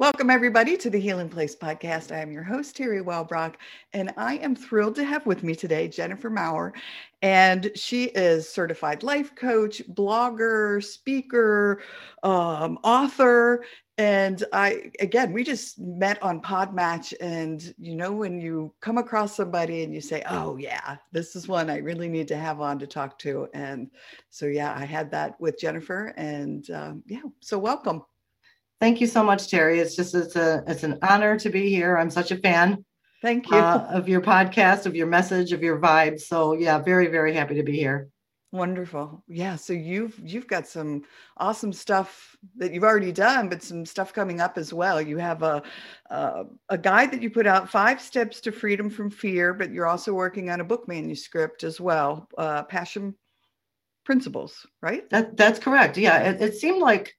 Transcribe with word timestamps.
Welcome, 0.00 0.30
everybody, 0.30 0.76
to 0.76 0.90
the 0.90 1.00
Healing 1.00 1.28
Place 1.28 1.56
podcast. 1.56 2.14
I 2.14 2.20
am 2.20 2.30
your 2.30 2.44
host, 2.44 2.76
Terri 2.76 3.02
Wellbrock, 3.02 3.56
and 3.92 4.14
I 4.16 4.36
am 4.36 4.54
thrilled 4.54 4.94
to 4.94 5.04
have 5.04 5.26
with 5.26 5.42
me 5.42 5.56
today 5.56 5.88
Jennifer 5.88 6.30
Maurer. 6.30 6.72
And 7.20 7.72
she 7.74 8.04
is 8.04 8.48
certified 8.48 9.02
life 9.02 9.34
coach, 9.34 9.82
blogger, 9.88 10.84
speaker, 10.84 11.82
um, 12.22 12.78
author. 12.84 13.64
And 13.96 14.44
I, 14.52 14.92
again, 15.00 15.32
we 15.32 15.42
just 15.42 15.80
met 15.80 16.22
on 16.22 16.42
Podmatch. 16.42 17.12
And, 17.20 17.74
you 17.76 17.96
know, 17.96 18.12
when 18.12 18.40
you 18.40 18.72
come 18.80 18.98
across 18.98 19.34
somebody 19.34 19.82
and 19.82 19.92
you 19.92 20.00
say, 20.00 20.22
oh, 20.30 20.56
yeah, 20.58 20.98
this 21.10 21.34
is 21.34 21.48
one 21.48 21.68
I 21.68 21.78
really 21.78 22.08
need 22.08 22.28
to 22.28 22.36
have 22.36 22.60
on 22.60 22.78
to 22.78 22.86
talk 22.86 23.18
to. 23.18 23.48
And 23.52 23.90
so, 24.30 24.46
yeah, 24.46 24.76
I 24.78 24.84
had 24.84 25.10
that 25.10 25.40
with 25.40 25.58
Jennifer. 25.58 26.14
And 26.16 26.70
um, 26.70 27.02
yeah, 27.08 27.22
so 27.40 27.58
welcome. 27.58 28.04
Thank 28.80 29.00
you 29.00 29.06
so 29.06 29.24
much, 29.24 29.48
Terri. 29.48 29.78
It's 29.78 29.96
just 29.96 30.14
it's 30.14 30.36
a 30.36 30.62
it's 30.66 30.84
an 30.84 30.98
honor 31.02 31.38
to 31.38 31.50
be 31.50 31.68
here. 31.68 31.96
I'm 31.96 32.10
such 32.10 32.30
a 32.30 32.36
fan. 32.36 32.84
Thank 33.22 33.50
you 33.50 33.56
uh, 33.56 33.88
of 33.90 34.08
your 34.08 34.20
podcast, 34.20 34.86
of 34.86 34.94
your 34.94 35.08
message, 35.08 35.52
of 35.52 35.62
your 35.62 35.78
vibe. 35.80 36.20
So 36.20 36.52
yeah, 36.52 36.78
very 36.78 37.08
very 37.08 37.34
happy 37.34 37.56
to 37.56 37.64
be 37.64 37.76
here. 37.76 38.08
Wonderful. 38.52 39.22
Yeah. 39.26 39.56
So 39.56 39.72
you've 39.72 40.18
you've 40.22 40.46
got 40.46 40.66
some 40.66 41.02
awesome 41.36 41.72
stuff 41.72 42.36
that 42.56 42.72
you've 42.72 42.84
already 42.84 43.12
done, 43.12 43.48
but 43.48 43.62
some 43.62 43.84
stuff 43.84 44.14
coming 44.14 44.40
up 44.40 44.56
as 44.56 44.72
well. 44.72 45.02
You 45.02 45.18
have 45.18 45.42
a 45.42 45.62
a, 46.08 46.44
a 46.68 46.78
guide 46.78 47.10
that 47.10 47.20
you 47.20 47.30
put 47.30 47.46
out, 47.48 47.68
five 47.68 48.00
steps 48.00 48.40
to 48.42 48.52
freedom 48.52 48.88
from 48.88 49.10
fear, 49.10 49.52
but 49.52 49.72
you're 49.72 49.86
also 49.86 50.14
working 50.14 50.50
on 50.50 50.60
a 50.60 50.64
book 50.64 50.86
manuscript 50.86 51.64
as 51.64 51.80
well, 51.80 52.28
uh, 52.38 52.62
passion 52.62 53.16
principles, 54.06 54.64
right? 54.80 55.10
That 55.10 55.36
that's 55.36 55.58
correct. 55.58 55.98
Yeah. 55.98 56.30
It, 56.30 56.40
it 56.40 56.54
seemed 56.54 56.80
like 56.80 57.12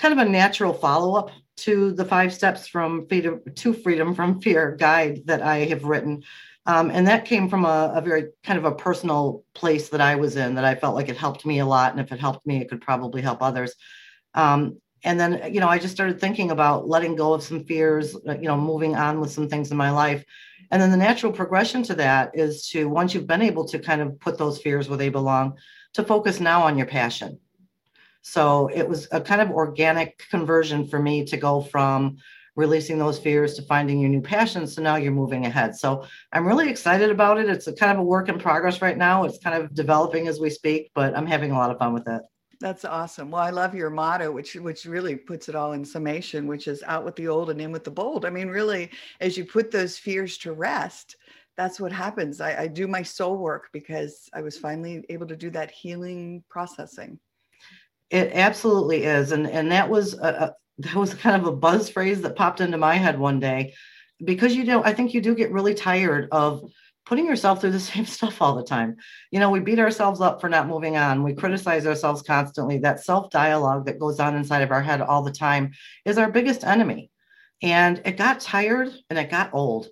kind 0.00 0.18
of 0.18 0.26
a 0.26 0.30
natural 0.30 0.72
follow 0.72 1.14
up 1.14 1.30
to 1.58 1.92
the 1.92 2.04
five 2.04 2.32
steps 2.32 2.66
from 2.66 3.06
freedom 3.06 3.42
to 3.54 3.74
freedom 3.74 4.14
from 4.14 4.40
fear 4.40 4.74
guide 4.76 5.20
that 5.26 5.42
I 5.42 5.58
have 5.66 5.84
written. 5.84 6.22
Um, 6.64 6.90
and 6.90 7.06
that 7.06 7.26
came 7.26 7.50
from 7.50 7.66
a, 7.66 7.92
a, 7.94 8.00
very 8.00 8.28
kind 8.42 8.58
of 8.58 8.64
a 8.64 8.74
personal 8.74 9.44
place 9.54 9.90
that 9.90 10.00
I 10.00 10.16
was 10.16 10.36
in 10.36 10.54
that 10.54 10.64
I 10.64 10.74
felt 10.74 10.94
like 10.94 11.08
it 11.08 11.16
helped 11.16 11.44
me 11.44 11.58
a 11.58 11.66
lot. 11.66 11.92
And 11.92 12.00
if 12.00 12.12
it 12.12 12.20
helped 12.20 12.46
me, 12.46 12.60
it 12.60 12.70
could 12.70 12.80
probably 12.80 13.20
help 13.20 13.42
others. 13.42 13.74
Um, 14.34 14.80
and 15.04 15.20
then, 15.20 15.52
you 15.52 15.60
know, 15.60 15.68
I 15.68 15.78
just 15.78 15.94
started 15.94 16.20
thinking 16.20 16.50
about 16.50 16.88
letting 16.88 17.16
go 17.16 17.34
of 17.34 17.42
some 17.42 17.64
fears, 17.64 18.14
uh, 18.28 18.36
you 18.36 18.48
know, 18.48 18.56
moving 18.56 18.96
on 18.96 19.20
with 19.20 19.30
some 19.30 19.48
things 19.48 19.70
in 19.70 19.76
my 19.76 19.90
life. 19.90 20.24
And 20.70 20.80
then 20.80 20.90
the 20.90 20.96
natural 20.96 21.32
progression 21.32 21.82
to 21.84 21.94
that 21.96 22.30
is 22.34 22.68
to, 22.68 22.88
once 22.88 23.12
you've 23.12 23.26
been 23.26 23.42
able 23.42 23.66
to 23.68 23.78
kind 23.78 24.00
of 24.00 24.18
put 24.20 24.38
those 24.38 24.60
fears 24.60 24.88
where 24.88 24.98
they 24.98 25.08
belong, 25.08 25.58
to 25.94 26.04
focus 26.04 26.40
now 26.40 26.62
on 26.62 26.78
your 26.78 26.86
passion 26.86 27.38
so 28.22 28.68
it 28.68 28.88
was 28.88 29.08
a 29.12 29.20
kind 29.20 29.40
of 29.40 29.50
organic 29.50 30.22
conversion 30.30 30.86
for 30.86 30.98
me 30.98 31.24
to 31.26 31.36
go 31.36 31.60
from 31.60 32.18
releasing 32.56 32.98
those 32.98 33.18
fears 33.18 33.54
to 33.54 33.62
finding 33.62 34.00
your 34.00 34.10
new 34.10 34.20
passion. 34.20 34.66
So 34.66 34.82
now 34.82 34.96
you're 34.96 35.12
moving 35.12 35.46
ahead. 35.46 35.74
So 35.76 36.04
I'm 36.32 36.46
really 36.46 36.68
excited 36.68 37.10
about 37.10 37.38
it. 37.38 37.48
It's 37.48 37.66
a 37.66 37.72
kind 37.72 37.92
of 37.92 37.98
a 37.98 38.02
work 38.02 38.28
in 38.28 38.38
progress 38.38 38.82
right 38.82 38.98
now. 38.98 39.24
It's 39.24 39.38
kind 39.38 39.62
of 39.62 39.74
developing 39.74 40.28
as 40.28 40.40
we 40.40 40.50
speak, 40.50 40.90
but 40.94 41.16
I'm 41.16 41.26
having 41.26 41.52
a 41.52 41.58
lot 41.58 41.70
of 41.70 41.78
fun 41.78 41.94
with 41.94 42.06
it. 42.08 42.22
That's 42.60 42.84
awesome. 42.84 43.30
Well, 43.30 43.40
I 43.40 43.48
love 43.48 43.74
your 43.74 43.88
motto, 43.88 44.30
which 44.30 44.54
which 44.54 44.84
really 44.84 45.16
puts 45.16 45.48
it 45.48 45.54
all 45.54 45.72
in 45.72 45.82
summation, 45.82 46.46
which 46.46 46.68
is 46.68 46.82
out 46.82 47.06
with 47.06 47.16
the 47.16 47.26
old 47.26 47.48
and 47.48 47.58
in 47.58 47.72
with 47.72 47.84
the 47.84 47.90
bold. 47.90 48.26
I 48.26 48.30
mean, 48.30 48.48
really, 48.48 48.90
as 49.20 49.38
you 49.38 49.46
put 49.46 49.70
those 49.70 49.96
fears 49.96 50.36
to 50.38 50.52
rest, 50.52 51.16
that's 51.56 51.80
what 51.80 51.90
happens. 51.90 52.38
I, 52.38 52.62
I 52.62 52.66
do 52.66 52.86
my 52.86 53.02
soul 53.02 53.38
work 53.38 53.70
because 53.72 54.28
I 54.34 54.42
was 54.42 54.58
finally 54.58 55.06
able 55.08 55.26
to 55.28 55.36
do 55.36 55.48
that 55.50 55.70
healing 55.70 56.44
processing. 56.50 57.18
It 58.10 58.32
absolutely 58.34 59.04
is, 59.04 59.32
and 59.32 59.48
and 59.48 59.70
that 59.72 59.88
was 59.88 60.14
a, 60.14 60.26
a, 60.26 60.54
that 60.78 60.94
was 60.96 61.14
kind 61.14 61.40
of 61.40 61.46
a 61.46 61.56
buzz 61.56 61.88
phrase 61.88 62.20
that 62.22 62.36
popped 62.36 62.60
into 62.60 62.78
my 62.78 62.96
head 62.96 63.18
one 63.18 63.40
day, 63.40 63.74
because 64.24 64.54
you 64.54 64.64
know 64.64 64.84
I 64.84 64.92
think 64.92 65.14
you 65.14 65.20
do 65.20 65.34
get 65.34 65.52
really 65.52 65.74
tired 65.74 66.28
of 66.32 66.70
putting 67.06 67.26
yourself 67.26 67.60
through 67.60 67.72
the 67.72 67.80
same 67.92 68.06
stuff 68.06 68.40
all 68.40 68.54
the 68.54 68.64
time. 68.64 68.96
You 69.30 69.40
know, 69.40 69.50
we 69.50 69.60
beat 69.60 69.78
ourselves 69.78 70.20
up 70.20 70.40
for 70.40 70.48
not 70.48 70.68
moving 70.68 70.96
on. 70.96 71.22
We 71.22 71.34
criticize 71.34 71.86
ourselves 71.86 72.22
constantly. 72.22 72.78
That 72.78 73.04
self 73.04 73.30
dialogue 73.30 73.86
that 73.86 73.98
goes 73.98 74.20
on 74.20 74.36
inside 74.36 74.62
of 74.62 74.70
our 74.70 74.82
head 74.82 75.00
all 75.00 75.22
the 75.22 75.32
time 75.32 75.72
is 76.04 76.18
our 76.18 76.30
biggest 76.30 76.64
enemy. 76.64 77.10
And 77.62 78.00
it 78.04 78.16
got 78.16 78.40
tired 78.40 78.90
and 79.10 79.18
it 79.18 79.30
got 79.30 79.52
old. 79.52 79.88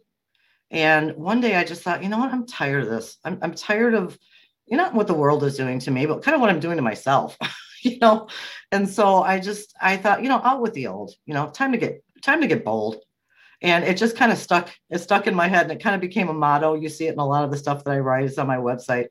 And 0.71 1.17
one 1.17 1.41
day 1.41 1.55
I 1.57 1.65
just 1.65 1.83
thought, 1.83 2.03
you 2.03 2.09
know 2.09 2.19
what? 2.19 2.33
I'm 2.33 2.47
tired 2.47 2.85
of 2.85 2.91
this. 2.91 3.19
I'm, 3.25 3.39
I'm 3.43 3.55
tired 3.55 3.95
of, 3.95 4.19
you 4.67 4.77
know, 4.77 4.91
what 4.91 5.07
the 5.07 5.15
world 5.15 5.43
is 5.45 5.57
doing 5.57 5.79
to 5.81 5.91
me, 5.91 6.07
but 6.07 6.23
kind 6.23 6.35
of 6.35 6.41
what 6.41 6.51
I'm 6.51 6.61
doing 6.61 6.77
to 6.77 6.83
myself. 6.83 7.37
you 7.83 7.99
know? 7.99 8.29
And 8.73 8.89
so 8.89 9.23
i 9.23 9.39
just 9.41 9.75
i 9.81 9.97
thought 9.97 10.23
you 10.23 10.29
know 10.29 10.41
out 10.45 10.61
with 10.61 10.75
the 10.75 10.87
old 10.87 11.15
you 11.27 11.35
know 11.35 11.49
time 11.51 11.73
to 11.73 11.79
get 11.79 12.03
time 12.23 12.41
to 12.41 12.47
get 12.47 12.65
bold. 12.65 12.97
And 13.61 13.85
it 13.85 13.97
just 13.97 14.17
kind 14.17 14.31
of 14.31 14.39
stuck 14.39 14.71
it 14.91 14.99
stuck 14.99 15.27
in 15.27 15.35
my 15.35 15.49
head 15.49 15.63
and 15.63 15.73
it 15.73 15.83
kind 15.83 15.95
of 15.95 16.01
became 16.01 16.29
a 16.29 16.33
motto. 16.33 16.75
You 16.75 16.89
see 16.89 17.09
it 17.09 17.15
in 17.15 17.19
a 17.19 17.27
lot 17.27 17.45
of 17.45 17.51
the 17.51 17.57
stuff 17.57 17.83
that 17.85 17.91
i 17.91 17.99
write 17.99 18.25
is 18.25 18.39
on 18.39 18.47
my 18.47 18.57
website. 18.57 19.09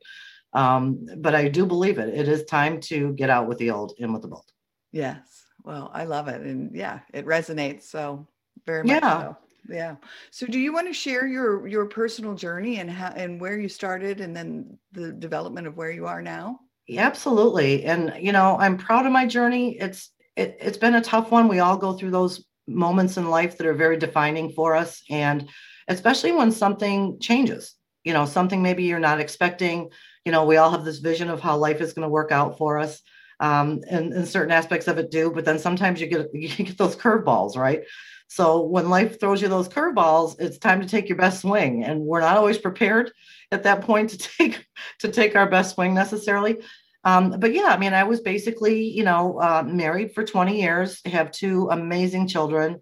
Um, 0.54 1.06
but 1.18 1.34
i 1.34 1.48
do 1.48 1.66
believe 1.66 1.98
it. 1.98 2.14
It 2.14 2.28
is 2.28 2.44
time 2.44 2.80
to 2.82 3.12
get 3.12 3.30
out 3.30 3.46
with 3.46 3.58
the 3.58 3.70
old 3.70 3.92
and 4.00 4.12
with 4.12 4.22
the 4.22 4.28
bold. 4.28 4.50
Yes. 4.92 5.44
Well 5.64 5.90
i 5.92 6.04
love 6.04 6.28
it. 6.28 6.40
And 6.40 6.74
yeah 6.74 7.00
it 7.12 7.26
resonates 7.26 7.82
so 7.82 8.26
very 8.64 8.84
much 8.84 9.02
yeah. 9.02 9.20
so. 9.20 9.36
Yeah. 9.70 9.96
So 10.30 10.46
do 10.46 10.58
you 10.58 10.72
want 10.72 10.86
to 10.86 10.94
share 10.94 11.26
your 11.26 11.66
your 11.66 11.84
personal 11.84 12.34
journey 12.34 12.78
and 12.78 12.90
how 12.90 13.08
and 13.08 13.38
where 13.38 13.58
you 13.58 13.68
started 13.68 14.22
and 14.22 14.34
then 14.34 14.78
the 14.92 15.12
development 15.12 15.66
of 15.66 15.76
where 15.76 15.90
you 15.90 16.06
are 16.06 16.22
now 16.22 16.60
Absolutely. 16.96 17.84
And 17.84 18.14
you 18.18 18.32
know, 18.32 18.56
I'm 18.58 18.78
proud 18.78 19.04
of 19.06 19.12
my 19.12 19.26
journey. 19.26 19.78
It's 19.78 20.10
it, 20.36 20.56
it's 20.60 20.78
been 20.78 20.94
a 20.94 21.00
tough 21.02 21.30
one. 21.30 21.48
We 21.48 21.58
all 21.58 21.76
go 21.76 21.92
through 21.92 22.12
those 22.12 22.44
moments 22.66 23.16
in 23.16 23.28
life 23.28 23.58
that 23.58 23.66
are 23.66 23.74
very 23.74 23.96
defining 23.96 24.50
for 24.52 24.74
us 24.74 25.02
and 25.10 25.48
especially 25.88 26.32
when 26.32 26.52
something 26.52 27.18
changes. 27.20 27.74
You 28.04 28.12
know, 28.14 28.24
something 28.24 28.62
maybe 28.62 28.84
you're 28.84 28.98
not 29.00 29.20
expecting. 29.20 29.90
You 30.24 30.32
know, 30.32 30.44
we 30.44 30.56
all 30.56 30.70
have 30.70 30.84
this 30.84 30.98
vision 30.98 31.28
of 31.28 31.40
how 31.40 31.56
life 31.56 31.80
is 31.80 31.92
going 31.92 32.04
to 32.04 32.08
work 32.10 32.32
out 32.32 32.56
for 32.56 32.78
us. 32.78 33.00
Um, 33.40 33.82
and, 33.88 34.12
and 34.12 34.26
certain 34.26 34.50
aspects 34.50 34.88
of 34.88 34.98
it 34.98 35.12
do, 35.12 35.30
but 35.30 35.44
then 35.44 35.60
sometimes 35.60 36.00
you 36.00 36.08
get 36.08 36.26
you 36.34 36.48
get 36.64 36.78
those 36.78 36.96
curveballs, 36.96 37.56
right? 37.56 37.82
So 38.28 38.60
when 38.60 38.90
life 38.90 39.18
throws 39.18 39.42
you 39.42 39.48
those 39.48 39.68
curveballs, 39.68 40.38
it's 40.38 40.58
time 40.58 40.80
to 40.80 40.86
take 40.86 41.08
your 41.08 41.18
best 41.18 41.40
swing. 41.40 41.84
And 41.84 42.02
we're 42.02 42.20
not 42.20 42.36
always 42.36 42.58
prepared 42.58 43.10
at 43.50 43.62
that 43.64 43.80
point 43.80 44.10
to 44.10 44.18
take 44.38 44.66
to 45.00 45.08
take 45.08 45.34
our 45.34 45.48
best 45.48 45.74
swing 45.74 45.94
necessarily. 45.94 46.58
Um, 47.04 47.36
but 47.38 47.54
yeah, 47.54 47.66
I 47.66 47.78
mean, 47.78 47.94
I 47.94 48.04
was 48.04 48.20
basically, 48.20 48.82
you 48.82 49.02
know, 49.02 49.40
uh, 49.40 49.62
married 49.66 50.14
for 50.14 50.24
20 50.24 50.60
years, 50.60 51.00
have 51.06 51.30
two 51.30 51.68
amazing 51.70 52.28
children. 52.28 52.80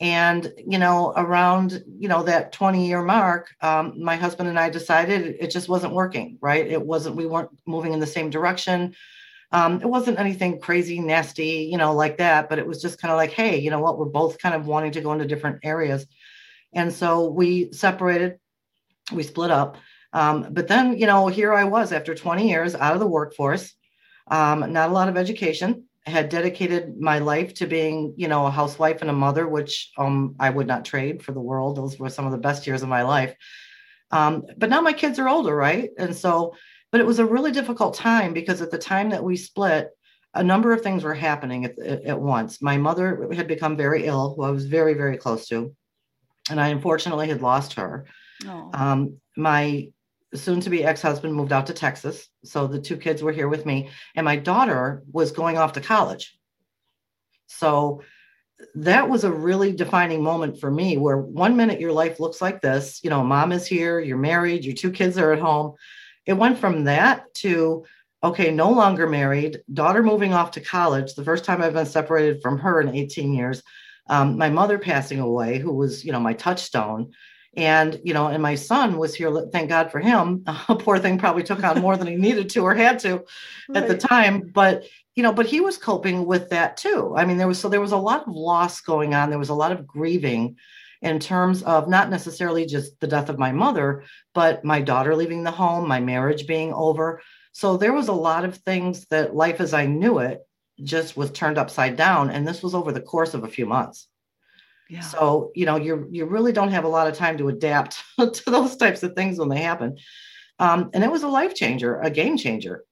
And, 0.00 0.50
you 0.66 0.78
know, 0.78 1.12
around, 1.14 1.84
you 1.98 2.08
know, 2.08 2.22
that 2.22 2.52
20 2.52 2.86
year 2.86 3.02
mark, 3.02 3.50
um, 3.60 4.02
my 4.02 4.16
husband 4.16 4.48
and 4.48 4.58
I 4.58 4.70
decided 4.70 5.36
it 5.38 5.50
just 5.50 5.68
wasn't 5.68 5.92
working, 5.92 6.38
right? 6.40 6.66
It 6.66 6.84
wasn't, 6.84 7.16
we 7.16 7.26
weren't 7.26 7.50
moving 7.66 7.92
in 7.92 8.00
the 8.00 8.06
same 8.06 8.30
direction. 8.30 8.94
Um, 9.52 9.80
it 9.80 9.86
wasn't 9.86 10.20
anything 10.20 10.60
crazy, 10.60 11.00
nasty, 11.00 11.68
you 11.70 11.76
know, 11.76 11.92
like 11.92 12.18
that, 12.18 12.48
but 12.48 12.58
it 12.58 12.66
was 12.66 12.80
just 12.80 13.00
kind 13.00 13.10
of 13.10 13.18
like, 13.18 13.32
hey, 13.32 13.58
you 13.58 13.70
know 13.70 13.80
what? 13.80 13.98
We're 13.98 14.06
both 14.06 14.38
kind 14.38 14.54
of 14.54 14.66
wanting 14.66 14.92
to 14.92 15.00
go 15.00 15.12
into 15.12 15.26
different 15.26 15.60
areas. 15.64 16.06
And 16.72 16.92
so 16.92 17.28
we 17.30 17.72
separated, 17.72 18.38
we 19.12 19.22
split 19.24 19.50
up. 19.50 19.76
Um, 20.12 20.48
but 20.50 20.68
then, 20.68 20.98
you 20.98 21.06
know, 21.06 21.26
here 21.26 21.52
I 21.52 21.64
was 21.64 21.92
after 21.92 22.14
20 22.14 22.48
years 22.48 22.74
out 22.74 22.94
of 22.94 23.00
the 23.00 23.06
workforce, 23.06 23.74
um, 24.28 24.72
not 24.72 24.90
a 24.90 24.92
lot 24.92 25.08
of 25.08 25.16
education. 25.16 25.84
I 26.06 26.10
had 26.10 26.28
dedicated 26.28 26.96
my 26.98 27.18
life 27.18 27.54
to 27.54 27.66
being, 27.66 28.14
you 28.16 28.28
know, 28.28 28.46
a 28.46 28.50
housewife 28.50 29.02
and 29.02 29.10
a 29.10 29.14
mother, 29.14 29.46
which 29.46 29.90
um, 29.98 30.34
I 30.40 30.50
would 30.50 30.66
not 30.66 30.84
trade 30.84 31.22
for 31.22 31.32
the 31.32 31.40
world. 31.40 31.76
Those 31.76 31.98
were 31.98 32.08
some 32.08 32.24
of 32.24 32.32
the 32.32 32.38
best 32.38 32.66
years 32.66 32.82
of 32.82 32.88
my 32.88 33.02
life. 33.02 33.34
Um, 34.10 34.44
but 34.56 34.70
now 34.70 34.80
my 34.80 34.92
kids 34.92 35.18
are 35.18 35.28
older, 35.28 35.54
right? 35.54 35.90
And 35.98 36.16
so, 36.16 36.54
but 36.92 37.00
it 37.00 37.06
was 37.06 37.18
a 37.18 37.26
really 37.26 37.52
difficult 37.52 37.94
time 37.94 38.32
because 38.32 38.60
at 38.60 38.70
the 38.70 38.78
time 38.78 39.10
that 39.10 39.22
we 39.22 39.36
split, 39.36 39.90
a 40.34 40.42
number 40.42 40.72
of 40.72 40.80
things 40.80 41.02
were 41.02 41.14
happening 41.14 41.64
at, 41.64 41.78
at 41.78 42.20
once. 42.20 42.62
My 42.62 42.76
mother 42.76 43.28
had 43.32 43.48
become 43.48 43.76
very 43.76 44.06
ill, 44.06 44.34
who 44.34 44.42
I 44.42 44.50
was 44.50 44.66
very, 44.66 44.94
very 44.94 45.16
close 45.16 45.48
to, 45.48 45.74
and 46.48 46.60
I 46.60 46.68
unfortunately 46.68 47.28
had 47.28 47.42
lost 47.42 47.74
her. 47.74 48.06
Oh. 48.46 48.70
Um, 48.72 49.16
my 49.36 49.88
soon 50.34 50.60
to 50.60 50.70
be 50.70 50.84
ex 50.84 51.02
husband 51.02 51.34
moved 51.34 51.52
out 51.52 51.66
to 51.66 51.72
Texas. 51.74 52.28
So 52.44 52.66
the 52.66 52.80
two 52.80 52.96
kids 52.96 53.22
were 53.22 53.32
here 53.32 53.48
with 53.48 53.66
me, 53.66 53.90
and 54.14 54.24
my 54.24 54.36
daughter 54.36 55.02
was 55.10 55.32
going 55.32 55.58
off 55.58 55.72
to 55.74 55.80
college. 55.80 56.38
So 57.48 58.02
that 58.74 59.08
was 59.08 59.24
a 59.24 59.32
really 59.32 59.72
defining 59.72 60.22
moment 60.22 60.60
for 60.60 60.70
me 60.70 60.96
where 60.96 61.18
one 61.18 61.56
minute 61.56 61.80
your 61.80 61.92
life 61.92 62.20
looks 62.20 62.42
like 62.42 62.60
this 62.60 63.00
you 63.02 63.08
know 63.08 63.24
mom 63.24 63.52
is 63.52 63.66
here 63.66 64.00
you're 64.00 64.18
married 64.18 64.64
your 64.64 64.74
two 64.74 64.90
kids 64.90 65.16
are 65.16 65.32
at 65.32 65.38
home 65.38 65.74
it 66.26 66.34
went 66.34 66.58
from 66.58 66.84
that 66.84 67.32
to 67.34 67.84
okay 68.22 68.50
no 68.50 68.70
longer 68.70 69.08
married 69.08 69.60
daughter 69.72 70.02
moving 70.02 70.34
off 70.34 70.50
to 70.50 70.60
college 70.60 71.14
the 71.14 71.24
first 71.24 71.44
time 71.44 71.62
i've 71.62 71.74
been 71.74 71.86
separated 71.86 72.40
from 72.42 72.58
her 72.58 72.80
in 72.80 72.94
18 72.94 73.32
years 73.32 73.62
um, 74.10 74.36
my 74.36 74.50
mother 74.50 74.76
passing 74.76 75.20
away 75.20 75.58
who 75.58 75.72
was 75.72 76.04
you 76.04 76.12
know 76.12 76.20
my 76.20 76.34
touchstone. 76.34 77.12
And 77.56 78.00
you 78.04 78.14
know 78.14 78.28
and 78.28 78.42
my 78.42 78.54
son 78.54 78.96
was 78.96 79.14
here 79.14 79.32
thank 79.52 79.70
god 79.70 79.90
for 79.90 80.00
him. 80.00 80.44
A 80.68 80.76
poor 80.76 80.98
thing 80.98 81.18
probably 81.18 81.42
took 81.42 81.64
on 81.64 81.80
more 81.80 81.96
than 81.96 82.06
he 82.06 82.16
needed 82.16 82.50
to 82.50 82.60
or 82.60 82.74
had 82.74 82.98
to 83.00 83.24
right. 83.68 83.76
at 83.76 83.88
the 83.88 83.96
time. 83.96 84.50
But 84.52 84.84
you 85.16 85.22
know 85.22 85.32
but 85.32 85.46
he 85.46 85.60
was 85.60 85.78
coping 85.78 86.26
with 86.26 86.50
that 86.50 86.76
too. 86.76 87.14
I 87.16 87.24
mean 87.24 87.38
there 87.38 87.48
was 87.48 87.58
so 87.58 87.68
there 87.68 87.80
was 87.80 87.92
a 87.92 87.96
lot 87.96 88.26
of 88.26 88.34
loss 88.34 88.80
going 88.80 89.14
on. 89.14 89.30
There 89.30 89.38
was 89.38 89.48
a 89.48 89.54
lot 89.54 89.72
of 89.72 89.86
grieving 89.86 90.56
in 91.02 91.18
terms 91.18 91.62
of 91.62 91.88
not 91.88 92.10
necessarily 92.10 92.66
just 92.66 92.98
the 93.00 93.06
death 93.06 93.28
of 93.28 93.38
my 93.38 93.52
mother 93.52 94.04
but 94.34 94.64
my 94.64 94.80
daughter 94.80 95.14
leaving 95.14 95.42
the 95.42 95.50
home 95.50 95.86
my 95.88 96.00
marriage 96.00 96.46
being 96.46 96.72
over 96.72 97.20
so 97.52 97.76
there 97.76 97.92
was 97.92 98.08
a 98.08 98.12
lot 98.12 98.44
of 98.44 98.56
things 98.58 99.06
that 99.06 99.34
life 99.34 99.60
as 99.60 99.74
i 99.74 99.86
knew 99.86 100.18
it 100.18 100.40
just 100.82 101.16
was 101.16 101.30
turned 101.30 101.58
upside 101.58 101.96
down 101.96 102.30
and 102.30 102.46
this 102.46 102.62
was 102.62 102.74
over 102.74 102.92
the 102.92 103.00
course 103.00 103.34
of 103.34 103.44
a 103.44 103.48
few 103.48 103.66
months 103.66 104.08
yeah. 104.90 105.02
So, 105.02 105.52
you 105.54 105.66
know, 105.66 105.76
you 105.76 106.08
you 106.10 106.26
really 106.26 106.50
don't 106.50 106.72
have 106.72 106.82
a 106.82 106.88
lot 106.88 107.06
of 107.06 107.14
time 107.14 107.38
to 107.38 107.48
adapt 107.48 108.02
to 108.18 108.50
those 108.50 108.76
types 108.76 109.04
of 109.04 109.14
things 109.14 109.38
when 109.38 109.48
they 109.48 109.60
happen. 109.62 109.96
Um, 110.58 110.90
and 110.92 111.04
it 111.04 111.10
was 111.10 111.22
a 111.22 111.28
life 111.28 111.54
changer, 111.54 112.00
a 112.00 112.10
game 112.10 112.36
changer. 112.36 112.84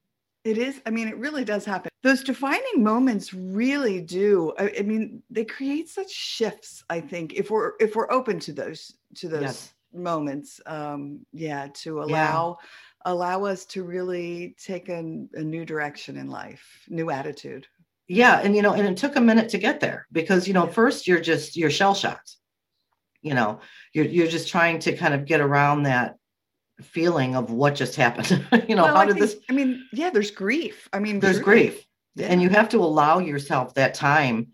It 0.45 0.59
is. 0.59 0.81
I 0.87 0.91
mean, 0.91 1.09
it 1.09 1.19
really 1.19 1.45
does 1.45 1.65
happen. 1.65 1.88
Those 2.03 2.23
defining 2.23 2.85
moments 2.85 3.35
really 3.35 4.01
do. 4.01 4.53
I, 4.59 4.73
I 4.79 4.83
mean, 4.83 5.23
they 5.31 5.45
create 5.45 5.89
such 5.89 6.11
shifts. 6.11 6.85
I 6.89 7.01
think 7.01 7.35
if 7.35 7.51
we're 7.51 7.73
if 7.81 7.97
we're 7.97 8.11
open 8.11 8.39
to 8.41 8.53
those 8.53 8.95
to 9.17 9.29
those 9.29 9.43
yes. 9.43 9.75
moments, 9.93 10.61
um, 10.67 11.27
yeah, 11.33 11.69
to 11.75 12.03
allow 12.03 12.59
yeah. 12.61 13.13
allow 13.13 13.45
us 13.45 13.65
to 13.67 13.83
really 13.83 14.55
take 14.63 14.89
a, 14.89 14.99
a 14.99 15.43
new 15.43 15.65
direction 15.65 16.17
in 16.17 16.29
life, 16.29 16.85
new 16.89 17.11
attitude 17.11 17.67
yeah 18.09 18.41
and 18.41 18.57
you 18.57 18.63
know 18.63 18.73
and 18.73 18.89
it 18.89 18.97
took 18.97 19.17
a 19.17 19.21
minute 19.21 19.51
to 19.51 19.59
get 19.59 19.81
there 19.81 20.07
because 20.11 20.49
you 20.49 20.55
know 20.55 20.67
first 20.67 21.07
you're 21.07 21.21
just 21.21 21.57
you're 21.57 21.71
shell 21.71 21.95
shocked 21.95 22.37
you 23.23 23.35
know 23.35 23.61
you're 23.93 24.07
you're 24.07 24.27
just 24.27 24.49
trying 24.49 24.79
to 24.79 24.97
kind 24.97 25.15
of 25.15 25.27
get 25.27 25.41
around 25.41 25.83
that 25.83 26.17
feeling 26.81 27.37
of 27.37 27.51
what 27.51 27.75
just 27.75 27.97
happened 27.97 28.31
you 28.69 28.75
know 28.75 28.85
well, 28.85 28.95
how 28.95 29.03
I 29.03 29.07
did 29.07 29.17
think, 29.17 29.27
this 29.27 29.37
i 29.51 29.53
mean 29.53 29.87
yeah 29.93 30.11
there's 30.11 30.31
grief 30.31 30.89
i 30.93 30.99
mean 30.99 31.21
there's 31.21 31.39
grief 31.39 31.75
yeah. 31.75 31.83
And 32.21 32.43
you 32.43 32.49
have 32.49 32.69
to 32.71 32.79
allow 32.79 33.19
yourself 33.19 33.75
that 33.75 33.95
time 33.95 34.49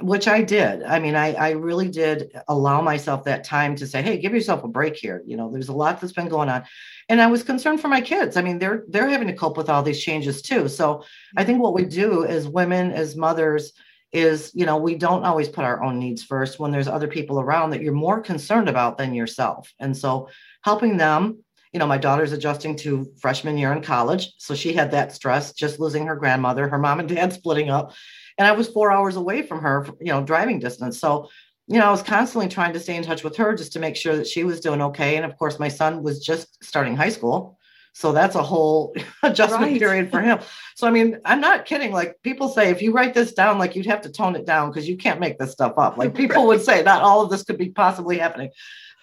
which 0.00 0.28
I 0.28 0.42
did. 0.42 0.82
I 0.82 0.98
mean, 0.98 1.14
I, 1.16 1.32
I 1.34 1.50
really 1.50 1.88
did 1.88 2.30
allow 2.48 2.80
myself 2.80 3.24
that 3.24 3.44
time 3.44 3.74
to 3.76 3.86
say, 3.86 4.02
hey, 4.02 4.18
give 4.18 4.32
yourself 4.32 4.64
a 4.64 4.68
break 4.68 4.96
here. 4.96 5.22
You 5.26 5.36
know, 5.36 5.50
there's 5.50 5.68
a 5.68 5.74
lot 5.74 6.00
that's 6.00 6.12
been 6.12 6.28
going 6.28 6.48
on. 6.48 6.64
And 7.08 7.20
I 7.20 7.26
was 7.26 7.42
concerned 7.42 7.80
for 7.80 7.88
my 7.88 8.00
kids. 8.00 8.36
I 8.36 8.42
mean, 8.42 8.58
they're 8.58 8.84
they're 8.88 9.08
having 9.08 9.28
to 9.28 9.34
cope 9.34 9.56
with 9.56 9.68
all 9.68 9.82
these 9.82 10.02
changes 10.02 10.42
too. 10.42 10.68
So 10.68 11.04
I 11.36 11.44
think 11.44 11.60
what 11.60 11.74
we 11.74 11.84
do 11.84 12.24
as 12.24 12.46
women, 12.46 12.92
as 12.92 13.16
mothers, 13.16 13.72
is, 14.12 14.50
you 14.54 14.66
know, 14.66 14.76
we 14.76 14.96
don't 14.96 15.24
always 15.24 15.48
put 15.48 15.64
our 15.64 15.82
own 15.82 15.98
needs 15.98 16.22
first 16.22 16.58
when 16.58 16.70
there's 16.70 16.88
other 16.88 17.08
people 17.08 17.40
around 17.40 17.70
that 17.70 17.82
you're 17.82 17.92
more 17.92 18.20
concerned 18.20 18.68
about 18.68 18.98
than 18.98 19.14
yourself. 19.14 19.72
And 19.78 19.96
so 19.96 20.28
helping 20.62 20.96
them, 20.96 21.44
you 21.72 21.78
know, 21.78 21.86
my 21.86 21.98
daughter's 21.98 22.32
adjusting 22.32 22.76
to 22.76 23.12
freshman 23.20 23.56
year 23.56 23.72
in 23.72 23.82
college. 23.82 24.32
So 24.38 24.54
she 24.54 24.72
had 24.72 24.90
that 24.90 25.12
stress, 25.12 25.52
just 25.52 25.78
losing 25.78 26.06
her 26.06 26.16
grandmother, 26.16 26.68
her 26.68 26.78
mom 26.78 27.00
and 27.00 27.08
dad 27.08 27.32
splitting 27.32 27.70
up 27.70 27.92
and 28.40 28.48
I 28.48 28.52
was 28.52 28.68
four 28.68 28.90
hours 28.90 29.16
away 29.16 29.42
from 29.42 29.60
her, 29.60 29.86
you 30.00 30.06
know, 30.06 30.22
driving 30.22 30.58
distance. 30.60 30.98
So, 30.98 31.28
you 31.66 31.78
know, 31.78 31.84
I 31.84 31.90
was 31.90 32.02
constantly 32.02 32.48
trying 32.48 32.72
to 32.72 32.80
stay 32.80 32.96
in 32.96 33.02
touch 33.02 33.22
with 33.22 33.36
her 33.36 33.54
just 33.54 33.74
to 33.74 33.78
make 33.78 33.96
sure 33.96 34.16
that 34.16 34.26
she 34.26 34.44
was 34.44 34.60
doing 34.60 34.80
okay. 34.80 35.16
And 35.16 35.26
of 35.26 35.36
course, 35.36 35.58
my 35.58 35.68
son 35.68 36.02
was 36.02 36.24
just 36.24 36.64
starting 36.64 36.96
high 36.96 37.10
school. 37.10 37.58
So 37.92 38.12
that's 38.12 38.36
a 38.36 38.42
whole 38.42 38.94
adjustment 39.22 39.72
right. 39.72 39.78
period 39.78 40.10
for 40.10 40.22
him. 40.22 40.38
So, 40.74 40.86
I 40.86 40.90
mean, 40.90 41.18
I'm 41.26 41.42
not 41.42 41.66
kidding. 41.66 41.92
Like 41.92 42.16
people 42.22 42.48
say, 42.48 42.70
if 42.70 42.80
you 42.80 42.92
write 42.92 43.12
this 43.12 43.34
down, 43.34 43.58
like 43.58 43.76
you'd 43.76 43.84
have 43.84 44.00
to 44.02 44.10
tone 44.10 44.36
it 44.36 44.46
down 44.46 44.70
because 44.70 44.88
you 44.88 44.96
can't 44.96 45.20
make 45.20 45.38
this 45.38 45.52
stuff 45.52 45.74
up. 45.76 45.98
Like 45.98 46.14
people 46.22 46.36
right. 46.36 46.46
would 46.46 46.62
say, 46.62 46.82
not 46.82 47.02
all 47.02 47.20
of 47.20 47.30
this 47.30 47.42
could 47.42 47.58
be 47.58 47.68
possibly 47.68 48.16
happening, 48.16 48.52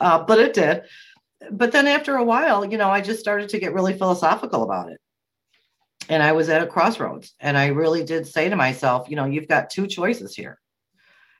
uh, 0.01 0.23
but 0.23 0.39
it 0.39 0.55
did. 0.55 0.81
But 1.51 1.71
then 1.71 1.87
after 1.87 2.15
a 2.15 2.23
while, 2.23 2.65
you 2.65 2.77
know, 2.77 2.89
I 2.89 3.01
just 3.01 3.19
started 3.19 3.49
to 3.49 3.59
get 3.59 3.73
really 3.73 3.97
philosophical 3.97 4.63
about 4.63 4.91
it 4.91 4.99
and 6.09 6.23
I 6.23 6.31
was 6.31 6.49
at 6.49 6.61
a 6.61 6.67
crossroads. 6.67 7.33
And 7.39 7.57
I 7.57 7.67
really 7.67 8.03
did 8.03 8.27
say 8.27 8.49
to 8.49 8.55
myself, 8.55 9.09
you 9.09 9.15
know, 9.15 9.25
you've 9.25 9.47
got 9.47 9.69
two 9.69 9.87
choices 9.87 10.35
here. 10.35 10.59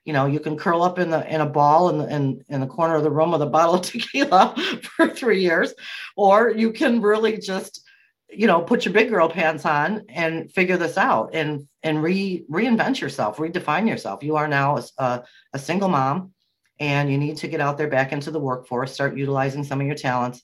You 0.06 0.14
know, 0.14 0.26
you 0.26 0.40
can 0.40 0.58
curl 0.58 0.84
up 0.84 1.00
in 1.00 1.10
the 1.10 1.34
in 1.34 1.42
a 1.42 1.46
ball 1.46 1.90
in 1.90 1.98
the 1.98 2.08
in, 2.08 2.44
in 2.48 2.62
the 2.62 2.68
corner 2.68 2.96
of 2.96 3.04
the 3.04 3.12
room 3.12 3.32
with 3.32 3.42
a 3.42 3.46
bottle 3.48 3.76
of 3.76 3.82
tequila 3.84 4.56
for 4.82 5.10
three 5.10 5.42
years, 5.42 5.74
or 6.16 6.50
you 6.50 6.72
can 6.72 7.02
really 7.02 7.38
just, 7.38 7.82
you 8.30 8.48
know, 8.48 8.62
put 8.62 8.86
your 8.86 8.94
big 8.94 9.10
girl 9.10 9.30
pants 9.30 9.66
on 9.66 10.06
and 10.08 10.52
figure 10.54 10.78
this 10.78 10.98
out 10.98 11.32
and 11.34 11.68
and 11.84 12.02
re 12.02 12.46
reinvent 12.50 13.02
yourself, 13.02 13.38
redefine 13.38 13.88
yourself. 13.88 14.24
You 14.24 14.38
are 14.38 14.48
now 14.48 14.80
a, 14.98 15.24
a 15.52 15.60
single 15.60 15.90
mom, 15.90 16.32
and 16.80 17.12
you 17.12 17.18
need 17.18 17.38
to 17.38 17.48
get 17.48 17.62
out 17.62 17.78
there 17.78 17.88
back 17.88 18.12
into 18.12 18.32
the 18.32 18.40
workforce, 18.40 18.94
start 18.94 19.18
utilizing 19.18 19.64
some 19.64 19.82
of 19.82 19.88
your 19.88 19.96
talents 19.96 20.44